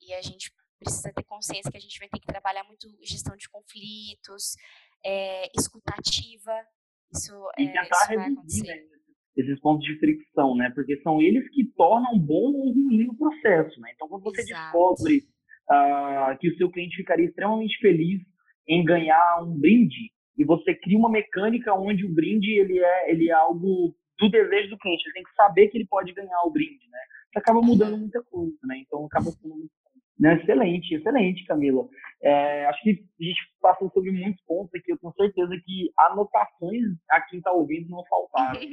e 0.00 0.14
a 0.14 0.22
gente 0.22 0.50
precisa 0.78 1.12
ter 1.12 1.24
consciência 1.24 1.70
que 1.70 1.76
a 1.76 1.80
gente 1.80 1.98
vai 1.98 2.08
ter 2.08 2.18
que 2.18 2.26
trabalhar 2.26 2.64
muito 2.64 2.88
gestão 3.02 3.36
de 3.36 3.48
conflitos, 3.48 4.56
é, 5.04 5.50
escutativa, 5.56 6.66
isso, 7.14 7.50
e 7.58 7.66
tentar 7.66 7.82
isso 7.82 8.06
vai 8.06 8.32
acontecer. 8.32 8.74
Né? 8.74 9.01
Esses 9.36 9.58
pontos 9.60 9.86
de 9.86 9.98
fricção, 9.98 10.54
né? 10.54 10.70
Porque 10.74 11.00
são 11.02 11.20
eles 11.20 11.48
que 11.50 11.64
tornam 11.76 12.18
bom 12.18 12.52
ou 12.52 12.72
ruim 12.72 13.08
o 13.08 13.16
processo, 13.16 13.80
né? 13.80 13.90
Então, 13.94 14.08
quando 14.08 14.22
você 14.22 14.42
Exato. 14.42 14.62
descobre 14.62 15.22
uh, 15.70 16.38
que 16.38 16.50
o 16.50 16.56
seu 16.56 16.70
cliente 16.70 16.96
ficaria 16.96 17.26
extremamente 17.26 17.78
feliz 17.78 18.20
em 18.68 18.84
ganhar 18.84 19.42
um 19.42 19.58
brinde 19.58 20.12
e 20.36 20.44
você 20.44 20.74
cria 20.74 20.98
uma 20.98 21.10
mecânica 21.10 21.74
onde 21.74 22.04
o 22.04 22.14
brinde 22.14 22.50
ele 22.52 22.78
é 22.78 23.10
ele 23.10 23.28
é 23.28 23.32
algo 23.32 23.94
do 24.18 24.30
desejo 24.30 24.70
do 24.70 24.78
cliente, 24.78 25.02
ele 25.04 25.14
tem 25.14 25.24
que 25.24 25.34
saber 25.34 25.68
que 25.68 25.78
ele 25.78 25.86
pode 25.86 26.12
ganhar 26.12 26.40
o 26.44 26.50
brinde, 26.50 26.86
né? 26.90 26.98
Isso 27.28 27.38
acaba 27.38 27.60
mudando 27.60 27.94
uhum. 27.94 28.00
muita 28.00 28.22
coisa, 28.22 28.58
né? 28.64 28.78
Então 28.78 29.04
acaba 29.06 29.30
sendo 29.30 29.54
muito 29.56 29.72
né? 30.18 30.34
Excelente, 30.34 30.94
excelente, 30.94 31.44
Camila. 31.44 31.84
É, 32.22 32.66
acho 32.66 32.82
que 32.82 32.90
a 32.90 33.24
gente 33.24 33.40
passou 33.60 33.90
sobre 33.90 34.12
muitos 34.12 34.40
pontos 34.44 34.72
aqui. 34.74 34.92
Eu 34.92 34.98
tenho 34.98 35.12
certeza 35.14 35.60
que 35.64 35.90
anotações 35.98 36.84
a 37.10 37.20
quem 37.22 37.38
está 37.38 37.52
ouvindo 37.52 37.88
não 37.90 38.04
faltaram. 38.06 38.60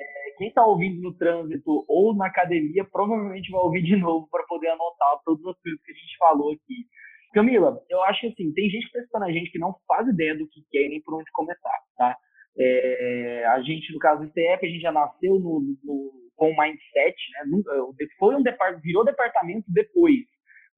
É, 0.00 0.38
quem 0.38 0.48
está 0.48 0.64
ouvindo 0.64 1.02
no 1.02 1.12
trânsito 1.16 1.84
ou 1.88 2.14
na 2.14 2.26
academia 2.26 2.84
provavelmente 2.84 3.50
vai 3.50 3.60
ouvir 3.60 3.82
de 3.82 3.96
novo 3.96 4.28
para 4.30 4.44
poder 4.44 4.68
anotar 4.68 5.18
todas 5.24 5.44
as 5.44 5.60
coisas 5.60 5.80
que 5.82 5.92
a 5.92 5.94
gente 5.94 6.16
falou 6.18 6.52
aqui. 6.52 6.86
Camila, 7.34 7.82
eu 7.90 8.02
acho 8.04 8.20
que 8.20 8.26
assim, 8.28 8.52
tem 8.52 8.70
gente 8.70 8.82
que 8.82 8.86
está 8.86 9.00
escutando 9.00 9.24
a 9.24 9.32
gente 9.32 9.50
que 9.50 9.58
não 9.58 9.74
faz 9.86 10.06
ideia 10.08 10.36
do 10.36 10.46
que 10.48 10.78
é 10.78 10.88
nem 10.88 11.02
por 11.02 11.18
onde 11.18 11.30
começar, 11.32 11.78
tá? 11.96 12.16
É, 12.56 13.44
a 13.46 13.60
gente, 13.62 13.92
no 13.92 13.98
caso 13.98 14.22
do 14.22 14.28
ICF, 14.28 14.66
a 14.66 14.68
gente 14.68 14.80
já 14.80 14.92
nasceu 14.92 15.34
no, 15.38 15.60
no, 15.82 16.12
com 16.36 16.50
o 16.50 16.56
mindset, 16.56 17.16
né? 17.32 18.06
Foi 18.18 18.36
um 18.36 18.42
departamento, 18.42 18.82
virou 18.82 19.04
departamento 19.04 19.64
depois 19.68 20.24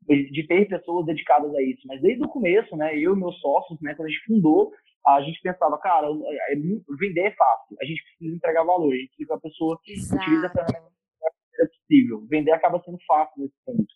de 0.09 0.47
ter 0.47 0.69
pessoas 0.69 1.07
dedicadas 1.07 1.55
a 1.55 1.63
isso. 1.63 1.83
Mas 1.87 2.01
desde 2.01 2.25
o 2.25 2.29
começo, 2.29 2.77
né, 2.77 2.97
eu 2.97 3.15
e 3.15 3.19
meus 3.19 3.39
sócios, 3.41 3.81
né, 3.81 3.95
quando 3.95 4.09
a 4.09 4.11
gente 4.11 4.25
fundou, 4.25 4.73
a 5.07 5.23
gente 5.23 5.41
pensava, 5.41 5.79
cara, 5.79 6.09
é, 6.09 6.55
é 6.55 6.57
vender 6.99 7.21
é 7.21 7.31
fácil, 7.33 7.77
a 7.81 7.85
gente 7.85 8.03
precisa 8.03 8.37
entregar 8.37 8.65
valor, 8.65 8.93
a 8.93 8.97
gente 8.97 9.09
precisa 9.09 9.29
que 9.29 9.35
a 9.35 9.51
pessoa 9.51 9.79
Exato. 9.87 10.23
utilize 10.23 10.47
a 10.47 10.51
ferramenta 10.51 10.91
é 11.61 11.67
possível. 11.67 12.27
Vender 12.29 12.53
acaba 12.53 12.83
sendo 12.85 12.99
fácil 13.07 13.43
nesse 13.43 13.55
ponto. 13.65 13.87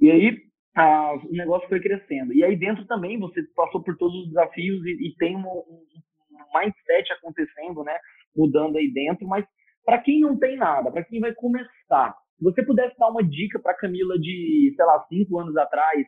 E 0.00 0.10
aí, 0.10 0.38
a, 0.76 1.14
o 1.14 1.32
negócio 1.32 1.68
foi 1.68 1.80
crescendo. 1.80 2.32
E 2.32 2.44
aí 2.44 2.56
dentro 2.56 2.86
também 2.86 3.18
você 3.18 3.42
passou 3.54 3.82
por 3.82 3.96
todos 3.96 4.14
os 4.22 4.28
desafios 4.28 4.84
e, 4.84 5.08
e 5.08 5.14
tem 5.16 5.36
um, 5.36 5.40
um, 5.40 5.84
um 6.32 6.58
mindset 6.58 7.12
acontecendo, 7.12 7.82
né, 7.84 7.96
mudando 8.36 8.76
aí 8.76 8.90
dentro, 8.92 9.26
mas 9.26 9.44
para 9.84 9.98
quem 9.98 10.20
não 10.20 10.38
tem 10.38 10.56
nada, 10.56 10.90
para 10.90 11.04
quem 11.04 11.20
vai 11.20 11.34
começar, 11.34 12.16
se 12.40 12.44
você 12.44 12.64
pudesse 12.64 12.96
dar 12.98 13.10
uma 13.10 13.22
dica 13.22 13.60
para 13.60 13.76
Camila 13.76 14.18
de, 14.18 14.72
sei 14.74 14.84
lá, 14.86 15.04
cinco 15.10 15.38
anos 15.38 15.54
atrás, 15.58 16.06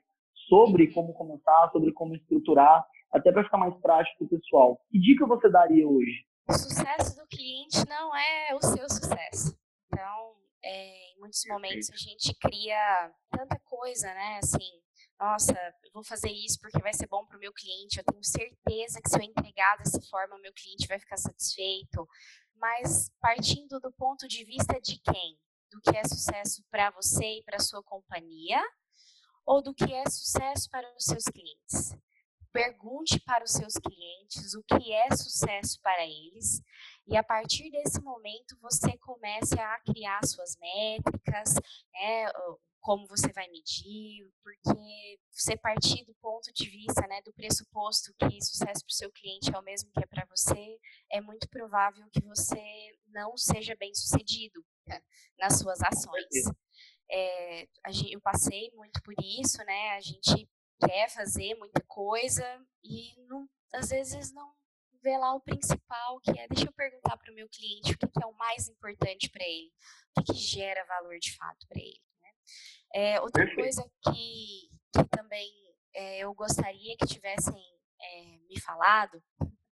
sobre 0.49 0.91
como 0.91 1.13
começar, 1.13 1.71
sobre 1.71 1.93
como 1.93 2.15
estruturar, 2.17 2.87
até 3.13 3.31
para 3.31 3.45
ficar 3.45 3.59
mais 3.59 3.75
prático 3.83 4.17
para 4.17 4.25
o 4.25 4.41
pessoal, 4.41 4.81
que 4.91 4.99
dica 4.99 5.27
você 5.27 5.51
daria 5.51 5.87
hoje? 5.87 6.25
O 6.49 6.55
sucesso 6.55 7.17
do 7.21 7.27
cliente 7.27 7.87
não 7.87 8.17
é 8.17 8.55
o 8.55 8.63
seu 8.63 8.89
sucesso. 8.89 9.55
Então, 9.87 10.35
é, 10.65 11.13
em 11.13 11.21
muitos 11.21 11.43
momentos 11.47 11.91
a 11.91 11.97
gente 11.97 12.35
cria 12.41 13.13
tanta 13.31 13.61
coisa, 13.67 14.07
né? 14.15 14.41
Assim, 14.43 14.81
nossa, 15.21 15.55
vou 15.93 16.03
fazer 16.03 16.31
isso 16.31 16.59
porque 16.63 16.81
vai 16.81 16.95
ser 16.95 17.09
bom 17.09 17.27
para 17.27 17.37
o 17.37 17.41
meu 17.41 17.53
cliente. 17.53 17.99
Eu 17.99 18.05
tenho 18.05 18.25
certeza 18.25 19.03
que 19.03 19.11
se 19.11 19.19
eu 19.19 19.23
entregar 19.23 19.77
dessa 19.77 20.01
forma, 20.11 20.37
o 20.37 20.41
meu 20.41 20.53
cliente 20.55 20.89
vai 20.89 20.99
ficar 20.99 21.19
satisfeito. 21.19 22.09
Mas 22.57 23.11
partindo 23.21 23.79
do 23.81 23.93
ponto 23.93 24.27
de 24.27 24.45
vista 24.45 24.81
de 24.81 24.99
quem? 24.99 25.37
Do 25.73 25.81
que 25.81 25.97
é 25.97 26.05
sucesso 26.05 26.63
para 26.71 26.91
você 26.91 27.39
e 27.39 27.43
para 27.45 27.59
sua 27.59 27.83
companhia 27.83 28.63
ou 29.45 29.63
do 29.63 29.75
que 29.75 29.93
é 29.93 30.09
sucesso 30.09 30.71
para 30.71 30.87
os 30.97 31.05
seus 31.05 31.25
clientes. 31.25 31.97
Pergunte 32.53 33.19
para 33.21 33.43
os 33.43 33.51
seus 33.51 33.75
clientes 33.75 34.55
o 34.55 34.63
que 34.63 34.93
é 34.93 35.17
sucesso 35.17 35.81
para 35.81 36.05
eles 36.05 36.61
e 37.07 37.17
a 37.17 37.23
partir 37.23 37.71
desse 37.71 38.01
momento 38.03 38.59
você 38.61 38.97
comece 38.99 39.59
a 39.59 39.81
criar 39.81 40.21
suas 40.25 40.57
métricas, 40.61 41.55
né, 41.93 42.27
como 42.83 43.07
você 43.07 43.33
vai 43.33 43.49
medir, 43.49 44.29
porque 44.43 45.19
você 45.31 45.57
partir 45.57 46.05
do 46.05 46.15
ponto 46.17 46.53
de 46.53 46.69
vista, 46.69 47.07
né, 47.07 47.23
do 47.23 47.33
pressuposto 47.33 48.13
que 48.19 48.45
sucesso 48.45 48.85
para 48.85 48.91
o 48.91 48.95
seu 48.95 49.11
cliente 49.13 49.55
é 49.55 49.59
o 49.59 49.63
mesmo 49.63 49.91
que 49.93 50.03
é 50.03 50.07
para 50.07 50.27
você, 50.29 50.79
é 51.11 51.21
muito 51.21 51.49
provável 51.49 52.05
que 52.13 52.21
você 52.25 52.61
não 53.07 53.37
seja 53.37 53.77
bem 53.77 53.95
sucedido 53.95 54.65
né, 54.87 55.01
nas 55.39 55.59
suas 55.59 55.81
ações. 55.81 56.27
É, 57.09 57.69
eu 58.11 58.21
passei 58.21 58.71
muito 58.75 59.01
por 59.03 59.15
isso, 59.19 59.59
né? 59.65 59.91
A 59.91 60.01
gente 60.01 60.49
quer 60.81 61.09
fazer 61.11 61.55
muita 61.55 61.83
coisa 61.87 62.45
e 62.83 63.15
não, 63.29 63.49
às 63.75 63.91
vezes 63.91 64.33
não 64.33 64.53
vê 65.03 65.17
lá 65.19 65.35
o 65.35 65.41
principal, 65.41 66.21
que 66.21 66.31
é 66.31 66.49
deixa 66.49 66.67
eu 66.67 66.73
perguntar 66.73 67.17
para 67.17 67.31
o 67.31 67.35
meu 67.35 67.49
cliente 67.49 67.93
o 67.93 67.99
que, 67.99 68.07
que, 68.07 68.23
é 68.23 68.27
o 68.27 68.37
mais 68.37 68.69
importante 68.69 69.29
para 69.31 69.45
ele, 69.45 69.73
o 70.17 70.23
que, 70.23 70.33
que, 70.33 70.39
gera 70.39 70.85
valor 70.85 71.19
de 71.19 71.37
fato 71.37 71.67
para 71.69 71.81
ele. 71.81 72.01
É, 72.95 73.21
outra 73.21 73.47
coisa 73.55 73.83
que, 74.05 74.69
que 74.93 75.05
também 75.11 75.51
é, 75.95 76.19
eu 76.19 76.35
gostaria 76.35 76.97
que 76.97 77.07
tivessem 77.07 77.63
é, 78.01 78.39
me 78.49 78.61
falado 78.61 79.23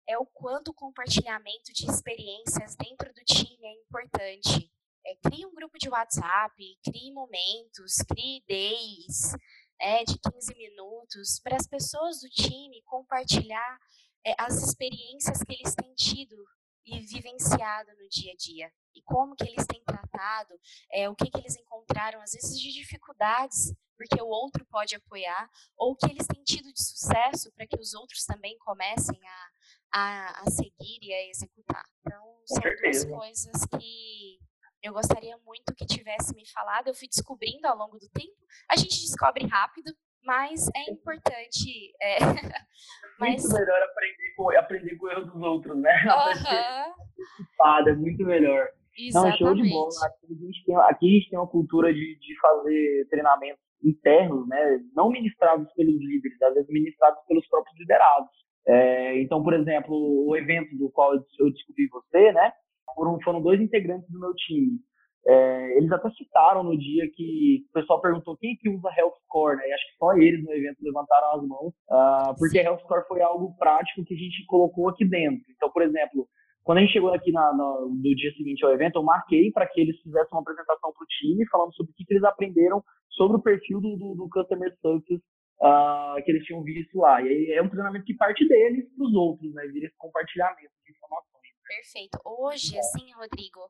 é 0.08 0.18
o 0.18 0.26
quanto 0.26 0.68
o 0.68 0.74
compartilhamento 0.74 1.72
de 1.72 1.90
experiências 1.90 2.76
dentro 2.76 3.12
do 3.12 3.24
time 3.24 3.66
é 3.66 3.72
importante. 3.80 4.70
É, 5.04 5.16
crie 5.16 5.46
um 5.46 5.54
grupo 5.54 5.78
de 5.78 5.88
WhatsApp, 5.88 6.54
crie 6.84 7.12
momentos, 7.12 7.96
crie 8.08 8.42
days, 8.46 9.32
né, 9.80 10.04
de 10.04 10.18
15 10.18 10.54
minutos, 10.54 11.40
para 11.42 11.56
as 11.56 11.66
pessoas 11.66 12.20
do 12.20 12.28
time 12.28 12.82
compartilhar 12.84 13.78
é, 14.24 14.34
as 14.38 14.62
experiências 14.62 15.42
que 15.42 15.52
eles 15.54 15.74
têm 15.74 15.94
tido 15.94 16.36
e 16.84 17.00
vivenciado 17.00 17.90
no 17.98 18.08
dia 18.08 18.32
a 18.32 18.36
dia 18.36 18.72
e 18.96 19.02
como 19.02 19.36
que 19.36 19.44
eles 19.44 19.66
têm 19.66 19.82
tratado, 19.84 20.54
é, 20.90 21.08
o 21.08 21.14
que 21.14 21.30
que 21.30 21.38
eles 21.38 21.56
encontraram 21.56 22.20
às 22.20 22.32
vezes 22.32 22.58
de 22.58 22.72
dificuldades 22.72 23.74
porque 23.96 24.22
o 24.22 24.26
outro 24.26 24.64
pode 24.66 24.94
apoiar 24.94 25.48
ou 25.76 25.92
o 25.92 25.96
que 25.96 26.10
eles 26.10 26.26
têm 26.26 26.42
tido 26.44 26.72
de 26.72 26.82
sucesso 26.82 27.50
para 27.54 27.66
que 27.66 27.80
os 27.80 27.94
outros 27.94 28.24
também 28.24 28.56
comecem 28.58 29.18
a, 29.26 29.98
a, 29.98 30.42
a 30.42 30.50
seguir 30.50 30.98
e 31.02 31.12
a 31.12 31.28
executar. 31.30 31.84
Então 32.00 32.42
são 32.46 32.62
duas 32.62 33.04
coisas 33.04 33.64
que 33.78 34.38
eu 34.82 34.92
gostaria 34.92 35.36
muito 35.38 35.74
que 35.74 35.86
tivesse 35.86 36.34
me 36.34 36.46
falado. 36.50 36.88
Eu 36.88 36.94
fui 36.94 37.08
descobrindo 37.08 37.66
ao 37.66 37.76
longo 37.76 37.98
do 37.98 38.08
tempo. 38.10 38.36
A 38.70 38.76
gente 38.76 39.00
descobre 39.00 39.46
rápido, 39.46 39.92
mas 40.22 40.68
é 40.74 40.90
importante. 40.90 41.92
É, 42.00 42.18
mas... 43.18 43.42
Muito 43.42 43.54
melhor 43.54 43.82
aprender 43.82 44.34
com, 44.36 44.50
aprender 44.50 44.96
com 44.96 45.06
o 45.06 45.10
erro 45.10 45.24
dos 45.24 45.42
outros, 45.42 45.76
né? 45.78 45.92
Uhum. 47.58 47.88
É 47.88 47.92
muito 47.94 48.24
melhor. 48.24 48.68
Exatamente. 48.98 49.42
Não, 49.42 49.48
show 49.48 49.62
de 49.62 49.70
bola. 49.70 49.90
Aqui 50.04 50.26
a 50.30 50.46
gente 50.46 50.64
tem, 50.64 50.76
aqui 50.76 51.06
a 51.06 51.18
gente 51.18 51.30
tem 51.30 51.38
uma 51.38 51.48
cultura 51.48 51.92
de, 51.92 52.18
de 52.18 52.40
fazer 52.40 53.06
treinamentos 53.10 53.62
internos, 53.84 54.48
né? 54.48 54.80
Não 54.94 55.10
ministrados 55.10 55.70
pelos 55.74 56.00
líderes, 56.00 56.40
às 56.42 56.54
vezes 56.54 56.68
ministrados 56.70 57.18
pelos 57.28 57.46
próprios 57.48 57.78
liderados. 57.78 58.30
É, 58.66 59.20
então, 59.20 59.42
por 59.42 59.54
exemplo, 59.54 59.94
o 59.94 60.36
evento 60.36 60.76
do 60.76 60.90
qual 60.90 61.14
eu 61.14 61.50
descobri 61.50 61.88
você, 61.88 62.32
né? 62.32 62.52
foram, 62.96 63.20
foram 63.22 63.42
dois 63.42 63.60
integrantes 63.60 64.10
do 64.10 64.18
meu 64.18 64.34
time. 64.34 64.78
É, 65.28 65.76
eles 65.76 65.90
até 65.90 66.08
citaram 66.10 66.62
no 66.62 66.78
dia 66.78 67.04
que 67.12 67.64
o 67.68 67.72
pessoal 67.72 68.00
perguntou 68.00 68.36
quem 68.36 68.56
que 68.56 68.68
usa 68.68 68.88
Health 68.96 69.16
Score, 69.24 69.56
né? 69.56 69.68
E 69.68 69.72
acho 69.72 69.86
que 69.90 69.96
só 69.98 70.12
eles 70.12 70.42
no 70.42 70.52
evento 70.52 70.78
levantaram 70.80 71.34
as 71.34 71.48
mãos, 71.48 71.74
uh, 71.90 72.34
porque 72.38 72.58
Health 72.58 72.78
Score 72.80 73.06
foi 73.08 73.20
algo 73.20 73.56
prático 73.58 74.04
que 74.04 74.14
a 74.14 74.16
gente 74.16 74.46
colocou 74.46 74.88
aqui 74.88 75.04
dentro. 75.04 75.44
Então, 75.50 75.68
por 75.70 75.82
exemplo, 75.82 76.28
quando 76.66 76.78
a 76.78 76.80
gente 76.80 76.94
chegou 76.94 77.14
aqui 77.14 77.30
na, 77.30 77.52
no, 77.52 77.88
no 77.90 78.14
dia 78.16 78.32
seguinte 78.32 78.64
ao 78.64 78.72
evento, 78.72 78.96
eu 78.96 79.02
marquei 79.04 79.52
para 79.52 79.68
que 79.68 79.80
eles 79.80 79.96
fizessem 80.02 80.30
uma 80.32 80.40
apresentação 80.40 80.92
para 80.92 81.04
o 81.04 81.06
time, 81.06 81.46
falando 81.46 81.72
sobre 81.76 81.92
o 81.92 81.94
que, 81.94 82.04
que, 82.04 82.12
eles 82.12 82.24
aprenderam 82.24 82.82
sobre 83.08 83.36
o 83.36 83.40
perfil 83.40 83.80
do, 83.80 83.96
do, 83.96 84.14
do 84.16 84.28
Customer 84.28 84.76
Success 84.82 85.20
uh, 85.62 86.20
que 86.24 86.32
eles 86.32 86.44
tinham 86.44 86.64
visto 86.64 86.98
lá. 86.98 87.22
E 87.22 87.28
aí 87.28 87.52
é 87.52 87.62
um 87.62 87.68
treinamento 87.68 88.04
que 88.04 88.16
parte 88.16 88.46
deles 88.48 88.84
para 88.96 89.06
os 89.06 89.14
outros, 89.14 89.54
né? 89.54 89.64
Vira 89.68 89.86
esse 89.86 89.96
compartilhamento 89.96 90.72
de 90.84 90.90
informações. 90.90 91.36
Perfeito. 91.68 92.18
Hoje, 92.24 92.76
assim, 92.76 93.12
Rodrigo, 93.12 93.60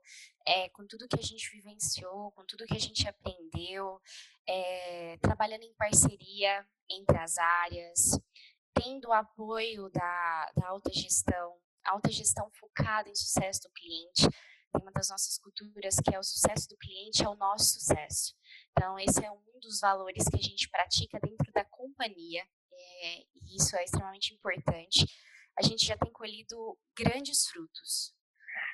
é, 0.48 0.70
com 0.70 0.86
tudo 0.86 1.06
que 1.06 1.20
a 1.20 1.22
gente 1.22 1.50
vivenciou, 1.52 2.32
com 2.32 2.46
tudo 2.46 2.64
que 2.64 2.76
a 2.76 2.80
gente 2.80 3.06
aprendeu, 3.06 4.00
é, 4.48 5.18
trabalhando 5.20 5.64
em 5.64 5.74
parceria 5.74 6.64
entre 6.90 7.18
as 7.18 7.36
áreas, 7.36 8.18
tendo 8.72 9.08
o 9.08 9.12
apoio 9.12 9.90
da, 9.90 10.50
da 10.56 10.68
alta 10.68 10.90
gestão, 10.94 11.58
alta 11.86 12.10
gestão 12.10 12.50
focada 12.58 13.08
em 13.08 13.14
sucesso 13.14 13.62
do 13.62 13.70
cliente, 13.70 14.28
tem 14.72 14.82
uma 14.82 14.92
das 14.92 15.08
nossas 15.10 15.38
culturas 15.38 15.96
que 15.96 16.14
é 16.14 16.18
o 16.18 16.22
sucesso 16.22 16.68
do 16.68 16.76
cliente 16.76 17.24
é 17.24 17.28
o 17.28 17.36
nosso 17.36 17.80
sucesso. 17.80 18.34
Então, 18.72 18.98
esse 18.98 19.24
é 19.24 19.30
um 19.30 19.60
dos 19.60 19.80
valores 19.80 20.28
que 20.28 20.36
a 20.36 20.42
gente 20.42 20.68
pratica 20.68 21.18
dentro 21.20 21.50
da 21.52 21.64
companhia, 21.64 22.42
é, 22.42 23.18
e 23.34 23.56
isso 23.56 23.76
é 23.76 23.84
extremamente 23.84 24.34
importante 24.34 25.06
a 25.58 25.62
gente 25.62 25.86
já 25.86 25.96
tem 25.96 26.12
colhido 26.12 26.76
grandes 26.96 27.48
frutos. 27.48 28.14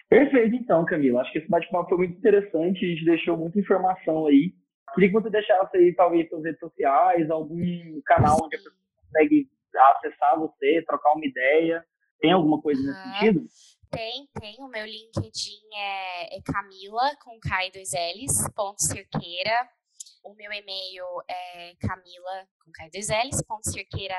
Perfeito, 0.09 0.57
então, 0.57 0.85
Camila. 0.85 1.23
Acho 1.23 1.33
que 1.33 1.39
esse 1.39 1.49
bate-papo 1.49 1.89
foi 1.89 1.99
muito 1.99 2.19
interessante, 2.19 2.85
a 2.85 2.89
gente 2.89 3.05
deixou 3.05 3.37
muita 3.37 3.59
informação 3.59 4.27
aí. 4.27 4.53
Queria 4.95 5.09
que 5.09 5.15
você 5.15 5.31
deixasse 5.31 5.77
aí, 5.77 5.95
talvez, 5.95 6.29
suas 6.29 6.45
redes 6.45 6.61
sociais, 6.61 7.31
algum 7.31 8.01
canal 8.05 8.37
onde 8.43 8.57
a 8.57 8.59
pessoa 8.59 8.75
consegue 9.05 9.49
acessar 9.75 10.39
você, 10.39 10.83
trocar 10.87 11.13
uma 11.13 11.25
ideia. 11.25 11.85
Tem 12.23 12.33
alguma 12.33 12.63
coisa 12.63 12.81
nesse 12.81 13.03
sentido? 13.03 13.49
Tem, 13.91 14.29
tem. 14.41 14.57
O 14.61 14.69
meu 14.69 14.87
LinkedIn 14.87 15.75
é, 15.75 16.39
é 16.39 16.43
Camila, 16.43 17.17
com 17.17 17.39
K 17.41 17.67
e 17.67 17.73
dois 17.73 17.91
L's, 17.93 18.49
ponto 18.55 18.81
Cerqueira. 18.81 19.69
O 20.23 20.33
meu 20.35 20.53
e-mail 20.53 21.05
é 21.29 21.75
camila, 21.81 22.49
com 22.65 22.71
K 22.71 22.87
e 22.87 22.91
dois 22.91 23.09
L's, 23.09 23.43
ponto 23.43 23.69
Cerqueira, 23.69 24.17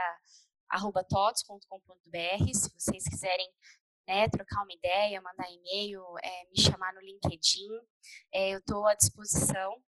arroba 0.70 1.02
tots.com.br, 1.06 2.54
se 2.54 2.70
vocês 2.78 3.06
quiserem 3.06 3.48
né, 4.06 4.28
trocar 4.28 4.64
uma 4.64 4.74
ideia, 4.74 5.22
mandar 5.22 5.50
e-mail, 5.50 6.04
é, 6.22 6.44
me 6.52 6.62
chamar 6.62 6.94
no 6.94 7.00
LinkedIn, 7.00 7.70
é, 8.34 8.54
eu 8.54 8.60
estou 8.60 8.86
à 8.86 8.96
disposição 8.96 9.82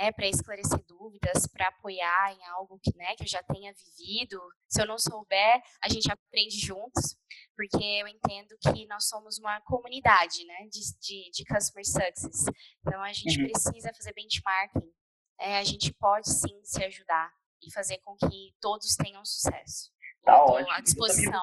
né, 0.00 0.10
para 0.10 0.26
esclarecer 0.26 0.82
dúvidas, 0.88 1.46
para 1.46 1.68
apoiar 1.68 2.32
em 2.32 2.42
algo 2.54 2.80
que, 2.82 2.96
né, 2.96 3.14
que 3.16 3.24
eu 3.24 3.28
já 3.28 3.42
tenha 3.42 3.70
vivido. 3.74 4.40
Se 4.66 4.80
eu 4.80 4.86
não 4.86 4.98
souber, 4.98 5.62
a 5.82 5.88
gente 5.90 6.10
aprende 6.10 6.58
juntos, 6.58 7.16
porque 7.54 7.84
eu 7.84 8.08
entendo 8.08 8.56
que 8.62 8.86
nós 8.86 9.06
somos 9.06 9.38
uma 9.38 9.60
comunidade 9.60 10.46
né, 10.46 10.66
de, 10.70 10.80
de, 11.00 11.30
de 11.30 11.44
customer 11.44 11.84
success. 11.84 12.46
Então, 12.80 13.02
a 13.02 13.12
gente 13.12 13.38
uhum. 13.38 13.48
precisa 13.50 13.92
fazer 13.92 14.14
benchmarking. 14.14 14.90
Né, 15.38 15.58
a 15.58 15.64
gente 15.64 15.92
pode 15.92 16.30
sim 16.30 16.58
se 16.64 16.82
ajudar 16.82 17.30
e 17.62 17.70
fazer 17.70 17.98
com 17.98 18.16
que 18.16 18.54
todos 18.58 18.96
tenham 18.96 19.22
sucesso. 19.24 19.90
Tá 20.24 20.42
ótimo. 20.42 20.70
À 20.70 20.80
disposição. 20.80 21.42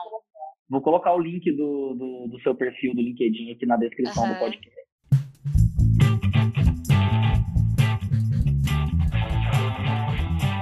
Vou 0.70 0.82
colocar 0.82 1.14
o 1.14 1.20
link 1.20 1.46
do, 1.56 1.94
do, 1.94 2.28
do, 2.32 2.42
seu 2.42 2.56
perfil 2.56 2.94
do 2.94 3.02
LinkedIn 3.02 3.52
aqui 3.52 3.66
na 3.66 3.78
descrição 3.78 4.24
uhum. 4.24 4.34
do 4.34 4.40
podcast. 4.40 4.87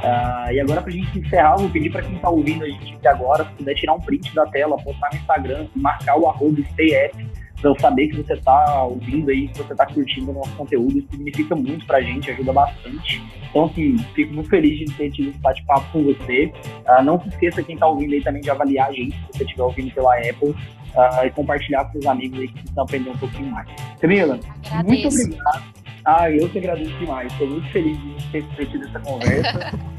Uh, 0.06 0.52
e 0.52 0.60
agora, 0.60 0.82
para 0.82 0.91
a 0.91 0.94
gente 0.94 1.18
encerrar, 1.18 1.56
vou 1.56 1.70
pedir 1.70 1.91
para 1.91 2.04
quem 2.04 2.15
está 2.15 2.30
ouvindo 2.30 2.63
a 2.63 2.68
gente 2.68 2.94
aqui 2.94 3.08
agora, 3.08 3.44
se 3.44 3.52
puder 3.54 3.74
tirar 3.74 3.94
um 3.94 4.00
print 4.00 4.36
da 4.36 4.46
tela, 4.46 4.78
postar 4.78 5.10
no 5.12 5.18
Instagram 5.18 5.68
marcar 5.76 6.15
o 6.15 6.28
arroba 6.28 6.62
para 6.76 7.70
eu 7.72 7.80
saber 7.80 8.10
que 8.10 8.18
você 8.18 8.34
está 8.34 8.84
ouvindo 8.84 9.32
aí, 9.32 9.48
que 9.48 9.58
você 9.58 9.72
está 9.72 9.88
curtindo 9.88 10.30
o 10.30 10.34
nosso 10.36 10.52
conteúdo. 10.52 11.00
Isso 11.00 11.08
significa 11.10 11.56
muito 11.56 11.88
para 11.88 11.98
a 11.98 12.02
gente, 12.02 12.30
ajuda 12.30 12.54
bastante. 12.54 13.24
Então, 13.50 13.65
assim, 13.65 13.98
fico 14.13 14.34
muito 14.34 14.50
feliz 14.50 14.78
de 14.78 14.94
ter 14.94 15.10
tido 15.10 15.30
esse 15.30 15.39
bate-papo 15.39 15.86
com 15.91 16.04
você. 16.04 16.52
Uh, 16.88 17.04
não 17.04 17.20
se 17.22 17.30
esqueça, 17.30 17.63
quem 17.63 17.74
está 17.74 17.88
ouvindo 17.88 18.13
aí 18.13 18.22
também, 18.22 18.41
de 18.41 18.52
avaliar 18.52 18.89
a 18.89 18.91
gente, 18.91 19.18
se 19.18 19.26
você 19.34 19.44
estiver 19.46 19.63
ouvindo 19.63 19.91
pela 19.96 20.15
Apple, 20.18 20.50
uh, 20.50 21.26
e 21.26 21.32
compartilhar 21.32 21.86
com 21.86 21.94
seus 21.94 22.06
amigos 22.06 22.39
aí 22.39 22.48
que 22.48 22.54
precisam 22.54 22.84
aprender 22.84 23.10
um 23.10 23.18
pouquinho 23.18 23.52
mais. 23.52 23.68
Camila, 24.00 24.39
muito 24.84 25.08
obrigado. 25.08 25.63
Ah, 26.06 26.30
eu 26.30 26.48
que 26.48 26.60
agradeço 26.60 26.96
demais. 27.00 27.32
Estou 27.32 27.48
muito 27.48 27.68
feliz 27.72 27.98
de 27.98 28.44
ter 28.44 28.65
tido 28.68 28.86
essa 28.86 29.00
conversa. 29.00 29.72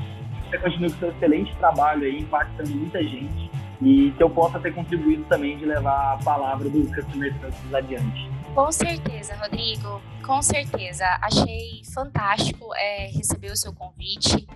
você 0.48 0.58
continua 0.58 0.90
com 0.90 0.98
seu 0.98 1.10
excelente 1.10 1.54
trabalho 1.56 2.04
aí, 2.04 2.20
impactando 2.20 2.70
muita 2.70 3.02
gente 3.02 3.50
e 3.82 4.10
que 4.16 4.22
eu 4.22 4.30
possa 4.30 4.58
ter 4.58 4.72
contribuído 4.72 5.24
também 5.24 5.58
de 5.58 5.66
levar 5.66 6.14
a 6.14 6.24
palavra 6.24 6.68
do 6.68 6.86
Customer 6.94 7.32
Success 7.34 7.74
adiante. 7.74 8.35
Com 8.56 8.72
certeza, 8.72 9.36
Rodrigo, 9.36 10.00
com 10.24 10.40
certeza. 10.40 11.04
Achei 11.20 11.82
fantástico 11.92 12.74
é, 12.74 13.08
receber 13.08 13.52
o 13.52 13.56
seu 13.56 13.70
convite. 13.70 14.46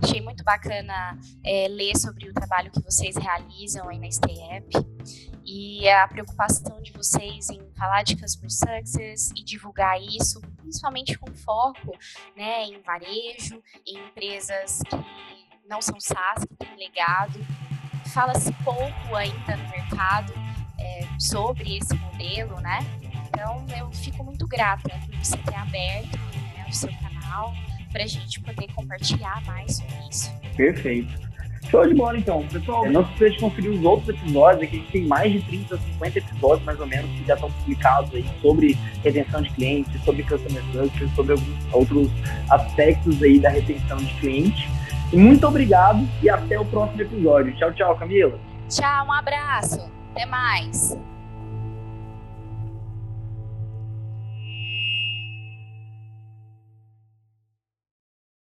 Achei 0.00 0.20
muito 0.20 0.44
bacana 0.44 1.18
é, 1.44 1.66
ler 1.66 1.96
sobre 1.96 2.28
o 2.28 2.32
trabalho 2.32 2.70
que 2.70 2.80
vocês 2.80 3.16
realizam 3.16 3.88
aí 3.88 3.98
na 3.98 4.06
StayApp 4.06 4.68
e 5.44 5.88
a 5.88 6.06
preocupação 6.06 6.80
de 6.80 6.92
vocês 6.92 7.50
em 7.50 7.60
falar 7.76 8.04
de 8.04 8.14
Customer 8.14 8.48
Success 8.48 9.32
e 9.32 9.42
divulgar 9.42 10.00
isso, 10.00 10.40
principalmente 10.58 11.18
com 11.18 11.34
foco 11.34 11.98
né, 12.36 12.62
em 12.66 12.80
varejo, 12.80 13.60
em 13.84 13.98
empresas 14.06 14.78
que 14.88 15.68
não 15.68 15.82
são 15.82 15.98
SaaS, 15.98 16.44
que 16.44 16.54
têm 16.54 16.76
legado. 16.76 17.44
Fala-se 18.14 18.52
pouco 18.62 19.16
ainda 19.16 19.56
no 19.56 19.68
mercado 19.68 20.32
é, 20.78 21.08
sobre 21.18 21.76
esse 21.76 21.92
modelo, 21.96 22.60
né? 22.60 23.07
Então, 23.38 23.64
eu 23.78 23.92
fico 23.92 24.24
muito 24.24 24.48
grata 24.48 24.88
por 24.88 25.16
você 25.16 25.36
ter 25.36 25.54
aberto 25.54 26.18
né, 26.56 26.66
o 26.68 26.74
seu 26.74 26.90
canal 27.00 27.54
para 27.92 28.02
a 28.02 28.06
gente 28.06 28.40
poder 28.40 28.66
compartilhar 28.74 29.40
mais 29.46 29.76
sobre 29.76 30.08
isso. 30.10 30.32
Perfeito. 30.56 31.28
Show 31.70 31.86
de 31.86 31.94
bola, 31.94 32.18
então. 32.18 32.44
Pessoal, 32.48 32.90
não 32.90 33.04
se 33.06 33.12
esqueça 33.12 33.34
de 33.34 33.40
conferir 33.40 33.70
os 33.70 33.84
outros 33.84 34.08
episódios. 34.08 34.62
Aqui 34.64 34.76
a 34.76 34.80
gente 34.80 34.90
tem 34.90 35.06
mais 35.06 35.32
de 35.32 35.40
30, 35.42 35.78
50 35.78 36.18
episódios, 36.18 36.64
mais 36.64 36.80
ou 36.80 36.86
menos, 36.86 37.10
que 37.12 37.24
já 37.26 37.34
estão 37.34 37.50
publicados 37.52 38.12
aí 38.12 38.26
sobre 38.42 38.76
retenção 39.04 39.42
de 39.42 39.50
clientes, 39.50 40.04
sobre 40.04 40.22
customer 40.24 40.64
service, 40.72 41.14
sobre 41.14 41.32
alguns 41.32 41.72
outros 41.72 42.10
aspectos 42.50 43.22
aí 43.22 43.38
da 43.38 43.50
retenção 43.50 43.98
de 43.98 44.12
cliente. 44.14 44.68
Muito 45.12 45.46
obrigado 45.46 46.08
e 46.22 46.28
até 46.28 46.58
o 46.58 46.64
próximo 46.64 47.02
episódio. 47.02 47.54
Tchau, 47.56 47.72
tchau, 47.72 47.96
Camila. 47.96 48.38
Tchau, 48.68 49.06
um 49.06 49.12
abraço. 49.12 49.88
Até 50.10 50.26
mais. 50.26 50.98